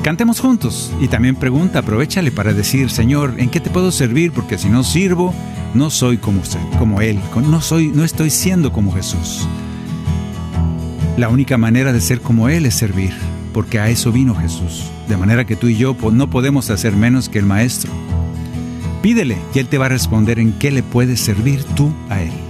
[0.03, 4.33] Cantemos juntos y también pregunta, aprovechale para decir, Señor, ¿en qué te puedo servir?
[4.33, 5.33] Porque si no sirvo,
[5.73, 6.41] no soy como
[6.77, 9.47] como Él, no soy, no estoy siendo como Jesús.
[11.17, 13.13] La única manera de ser como Él es servir,
[13.53, 14.91] porque a eso vino Jesús.
[15.07, 17.91] De manera que tú y yo no podemos hacer menos que el Maestro.
[19.01, 22.42] Pídele y Él te va a responder en qué le puedes servir tú a Él.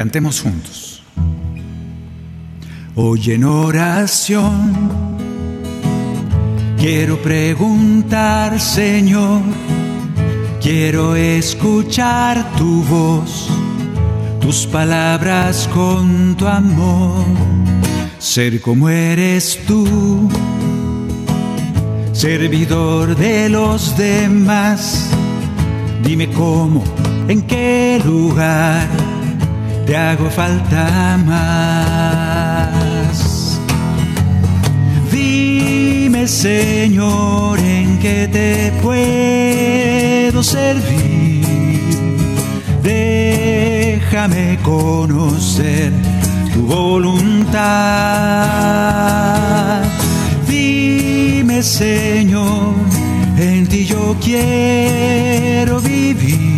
[0.00, 1.02] Cantemos juntos.
[2.94, 4.72] Hoy en oración
[6.78, 9.42] quiero preguntar, Señor,
[10.62, 13.50] quiero escuchar tu voz,
[14.40, 17.26] tus palabras con tu amor,
[18.18, 20.30] ser como eres tú,
[22.12, 25.10] servidor de los demás.
[26.02, 26.82] Dime cómo,
[27.28, 29.09] en qué lugar
[29.90, 32.70] te hago falta más.
[35.10, 41.44] Dime, Señor, en qué te puedo servir.
[42.84, 45.90] Déjame conocer
[46.54, 47.50] tu voluntad.
[50.46, 52.76] Dime, Señor,
[53.38, 56.49] en ti yo quiero vivir.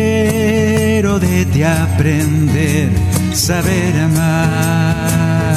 [0.00, 2.88] Quiero de ti aprender,
[3.34, 5.56] saber amar.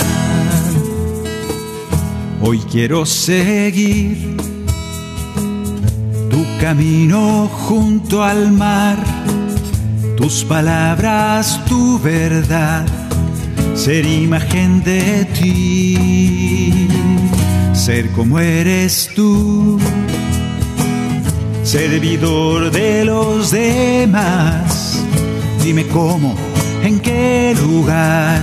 [2.41, 4.35] Hoy quiero seguir
[6.29, 8.97] tu camino junto al mar,
[10.17, 12.85] tus palabras, tu verdad,
[13.75, 16.87] ser imagen de ti,
[17.73, 19.79] ser como eres tú,
[21.63, 25.03] servidor de los demás.
[25.63, 26.35] Dime cómo,
[26.83, 28.41] en qué lugar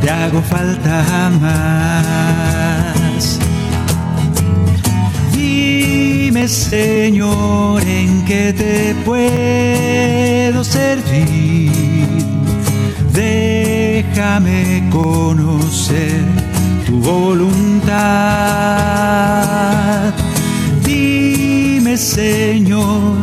[0.00, 3.38] te hago falta más.
[5.32, 11.70] Dime, Señor, en qué te puedo servir.
[13.12, 16.22] Déjame conocer
[16.86, 17.90] tu voluntad.
[21.96, 23.16] Señor,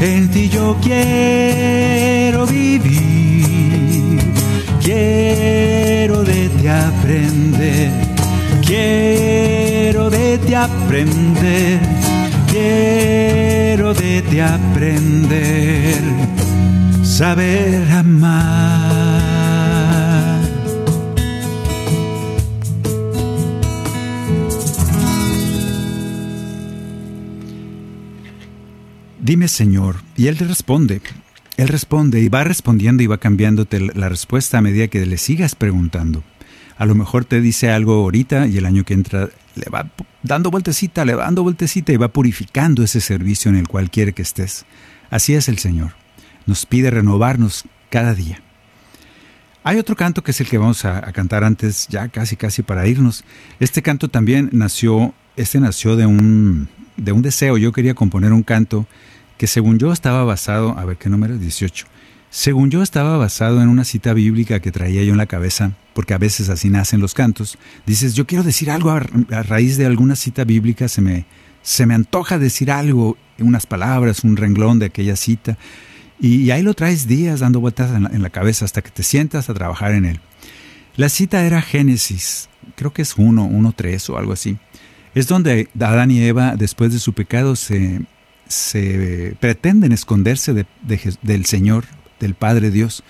[0.00, 4.18] en ti yo quiero vivir.
[4.82, 7.90] Quiero de ti aprender.
[8.66, 11.80] Quiero de ti aprender.
[12.50, 16.02] Quiero de ti aprender.
[17.02, 18.77] Saber amar.
[29.28, 31.02] Dime, Señor, y Él te responde.
[31.58, 35.54] Él responde y va respondiendo y va cambiándote la respuesta a medida que le sigas
[35.54, 36.24] preguntando.
[36.78, 39.90] A lo mejor te dice algo ahorita y el año que entra le va
[40.22, 44.14] dando vueltecita, le va dando vueltecita y va purificando ese servicio en el cual quiere
[44.14, 44.64] que estés.
[45.10, 45.92] Así es el Señor.
[46.46, 48.40] Nos pide renovarnos cada día.
[49.62, 52.62] Hay otro canto que es el que vamos a, a cantar antes, ya casi casi
[52.62, 53.24] para irnos.
[53.60, 57.58] Este canto también nació, este nació de un, de un deseo.
[57.58, 58.86] Yo quería componer un canto
[59.38, 61.86] que según yo estaba basado, a ver qué número es 18,
[62.28, 66.12] según yo estaba basado en una cita bíblica que traía yo en la cabeza, porque
[66.12, 67.56] a veces así nacen los cantos.
[67.86, 69.00] Dices, yo quiero decir algo a,
[69.42, 71.24] raíz de alguna cita bíblica, se me,
[71.62, 75.56] se me antoja decir algo, unas palabras, un renglón de aquella cita,
[76.20, 78.90] y, y ahí lo traes días dando vueltas en la, en la cabeza hasta que
[78.90, 80.20] te sientas a trabajar en él.
[80.96, 84.58] La cita era Génesis, creo que es 1, 1, 3 o algo así.
[85.14, 88.02] Es donde Adán y Eva, después de su pecado, se,
[88.48, 91.84] se pretenden esconderse de, de, del Señor,
[92.18, 93.04] del Padre Dios.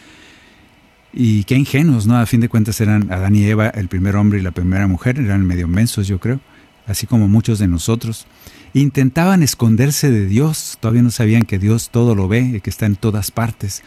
[1.12, 2.18] Y qué ingenuos, ¿no?
[2.18, 5.18] A fin de cuentas eran Adán y Eva, el primer hombre y la primera mujer,
[5.18, 6.40] eran medio mensos, yo creo,
[6.86, 8.26] así como muchos de nosotros.
[8.74, 12.86] Intentaban esconderse de Dios, todavía no sabían que Dios todo lo ve y que está
[12.86, 13.82] en todas partes.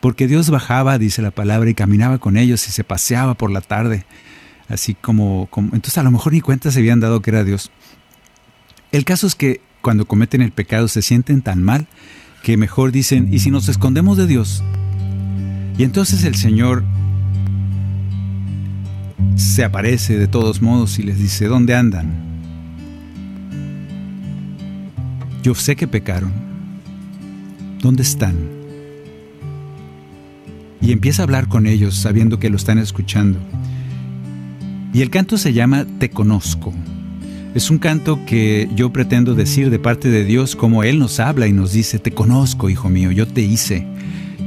[0.00, 3.60] Porque Dios bajaba, dice la palabra, y caminaba con ellos y se paseaba por la
[3.60, 4.06] tarde.
[4.68, 7.70] Así como, como entonces a lo mejor ni cuenta se habían dado que era Dios.
[8.90, 11.86] El caso es que cuando cometen el pecado se sienten tan mal
[12.42, 14.64] que mejor dicen, ¿y si nos escondemos de Dios?
[15.76, 16.84] Y entonces el Señor
[19.36, 22.12] se aparece de todos modos y les dice, ¿dónde andan?
[25.42, 26.32] Yo sé que pecaron.
[27.80, 28.36] ¿Dónde están?
[30.80, 33.38] Y empieza a hablar con ellos sabiendo que lo están escuchando.
[34.92, 36.72] Y el canto se llama Te conozco.
[37.54, 41.46] Es un canto que yo pretendo decir de parte de Dios como Él nos habla
[41.46, 43.86] y nos dice, te conozco, hijo mío, yo te hice,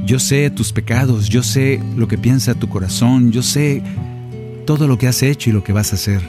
[0.04, 3.82] Yo sé tus pecados, yo sé lo que piensa tu corazón, yo sé
[4.64, 6.20] todo lo que has hecho y lo que vas a hacer.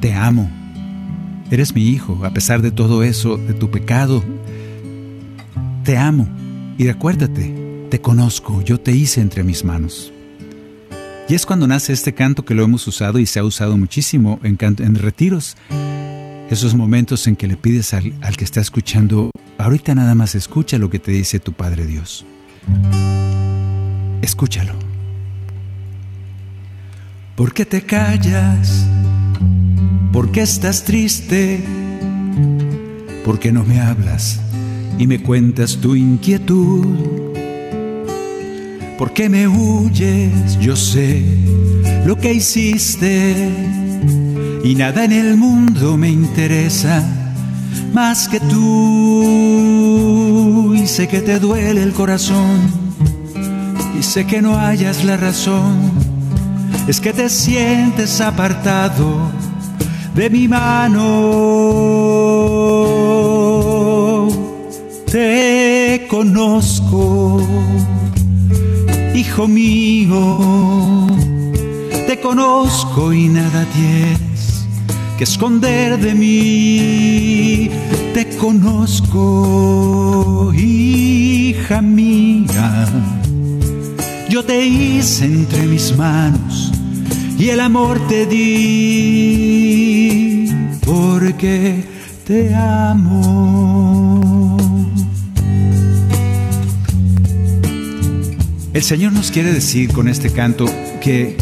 [0.00, 0.50] Te amo.
[1.50, 4.22] Eres mi hijo, a pesar de todo eso, de tu pecado.
[5.84, 6.28] Te amo.
[6.78, 7.54] Y recuérdate,
[7.88, 10.12] te conozco, yo te hice entre mis manos.
[11.28, 14.38] Y es cuando nace este canto que lo hemos usado y se ha usado muchísimo
[14.44, 14.58] en,
[14.94, 15.56] retiros.
[16.50, 20.78] Esos momentos en que le pides al, al que está escuchando, ahorita nada más escucha
[20.78, 22.24] lo que te dice tu Padre Dios.
[24.22, 24.74] Escúchalo.
[27.34, 28.86] ¿Por qué te callas?
[30.12, 31.62] ¿Por qué estás triste?
[33.24, 34.40] ¿Por qué no me hablas
[34.98, 37.35] y me cuentas tu inquietud?
[38.98, 40.58] ¿Por qué me huyes?
[40.58, 41.22] Yo sé
[42.06, 43.50] lo que hiciste
[44.64, 47.02] y nada en el mundo me interesa
[47.92, 49.54] más que tú.
[50.74, 52.86] Y sé que te duele el corazón
[53.98, 55.92] y sé que no hayas la razón.
[56.88, 59.30] Es que te sientes apartado
[60.14, 61.02] de mi mano.
[65.10, 67.42] Te conozco
[69.36, 70.38] hijo mío,
[72.06, 74.66] te conozco y nada tienes
[75.18, 77.68] que esconder de mí.
[78.14, 78.94] Te conozco,
[80.54, 82.86] hija mía.
[84.30, 86.72] Yo te hice entre mis manos
[87.38, 89.20] y el amor te di
[90.82, 91.84] porque
[92.26, 93.95] te amo.
[98.76, 100.66] El Señor nos quiere decir con este canto
[101.00, 101.34] que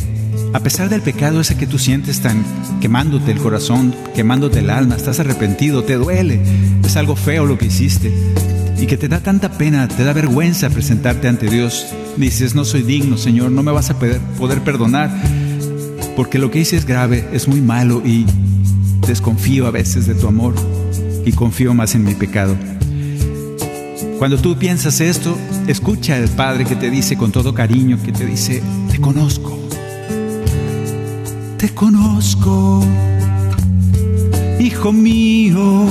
[0.52, 2.44] a pesar del pecado ese que tú sientes tan
[2.80, 6.40] quemándote el corazón, quemándote el alma, estás arrepentido, te duele,
[6.84, 8.12] es algo feo lo que hiciste
[8.80, 11.86] y que te da tanta pena, te da vergüenza presentarte ante Dios.
[12.16, 15.10] Dices, no soy digno, Señor, no me vas a poder perdonar
[16.14, 18.26] porque lo que hice es grave, es muy malo y
[19.08, 20.54] desconfío a veces de tu amor
[21.26, 22.56] y confío más en mi pecado.
[24.18, 25.36] Cuando tú piensas esto,
[25.66, 29.58] escucha al Padre que te dice con todo cariño, que te dice, te conozco,
[31.58, 32.84] te conozco,
[34.60, 35.86] hijo mío,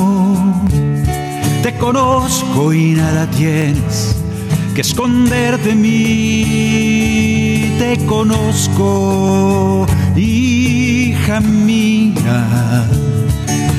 [1.62, 4.16] te conozco y nada tienes
[4.74, 7.16] que esconder de mí,
[7.78, 12.88] te conozco, hija mía,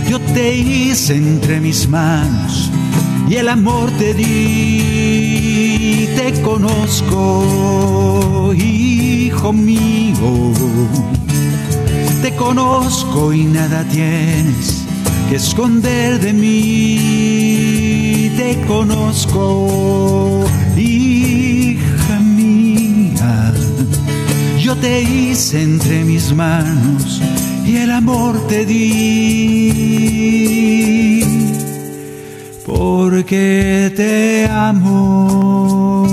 [0.09, 2.71] yo te hice entre mis manos
[3.35, 5.26] y el amor te di,
[6.14, 7.43] te conozco,
[8.55, 10.53] hijo mío,
[12.22, 14.85] te conozco y nada tienes
[15.28, 23.53] que esconder de mí, te conozco, hija mía,
[24.61, 27.20] yo te hice entre mis manos
[27.66, 30.34] y el amor te di
[32.85, 36.05] porque te amo.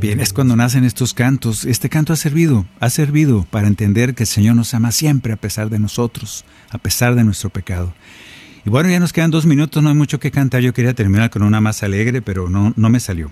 [0.00, 1.64] Bien, es cuando nacen estos cantos.
[1.64, 5.36] Este canto ha servido, ha servido para entender que el Señor nos ama siempre a
[5.36, 7.94] pesar de nosotros, a pesar de nuestro pecado.
[8.66, 10.60] Y bueno, ya nos quedan dos minutos, no hay mucho que cantar.
[10.60, 13.30] Yo quería terminar con una más alegre, pero no, no me salió.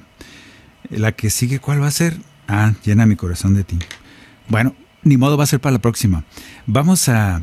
[0.88, 2.16] La que sigue, ¿cuál va a ser?
[2.48, 3.78] Ah, llena mi corazón de ti.
[4.48, 6.24] Bueno, ni modo va a ser para la próxima.
[6.66, 7.42] Vamos a,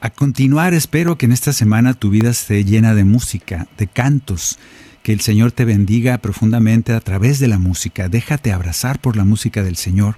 [0.00, 0.74] a continuar.
[0.74, 4.58] Espero que en esta semana tu vida esté llena de música, de cantos.
[5.02, 8.08] Que el Señor te bendiga profundamente a través de la música.
[8.08, 10.16] Déjate abrazar por la música del Señor.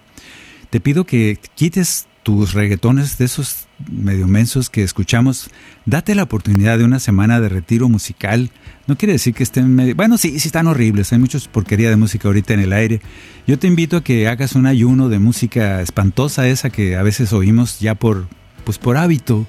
[0.70, 5.51] Te pido que quites tus reggaetones de esos medio mensos que escuchamos.
[5.87, 8.51] Date la oportunidad de una semana de retiro musical.
[8.87, 9.95] No quiere decir que estén medio...
[9.95, 11.12] Bueno, sí, sí están horribles.
[11.12, 13.01] Hay muchos porquería de música ahorita en el aire.
[13.47, 17.33] Yo te invito a que hagas un ayuno de música espantosa esa que a veces
[17.33, 18.29] oímos ya por,
[18.64, 19.47] pues por hábito.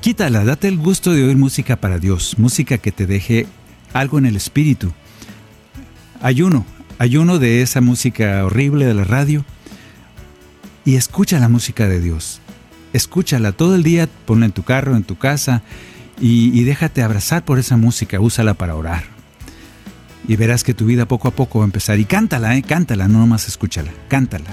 [0.00, 3.46] Quítala, date el gusto de oír música para Dios, música que te deje
[3.92, 4.92] algo en el espíritu.
[6.22, 6.64] Ayuno,
[6.98, 9.44] ayuno de esa música horrible de la radio
[10.84, 12.40] y escucha la música de Dios.
[12.92, 15.62] Escúchala todo el día, ponla en tu carro, en tu casa
[16.20, 19.04] y, déjate abrazar por esa música, úsala para orar.
[20.28, 21.98] Y verás que tu vida poco a poco va a empezar.
[21.98, 22.62] Y cántala, ¿eh?
[22.62, 24.50] cántala, no nomás escúchala, cántala.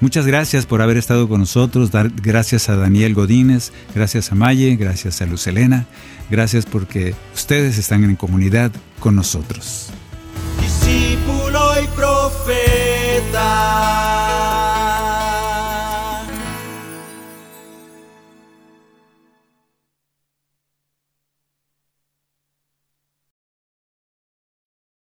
[0.00, 1.90] Muchas gracias por haber estado con nosotros.
[2.22, 5.86] Gracias a Daniel Godínez, gracias a Maye, gracias a Luz Elena.
[6.30, 9.90] Gracias porque ustedes están en comunidad con nosotros.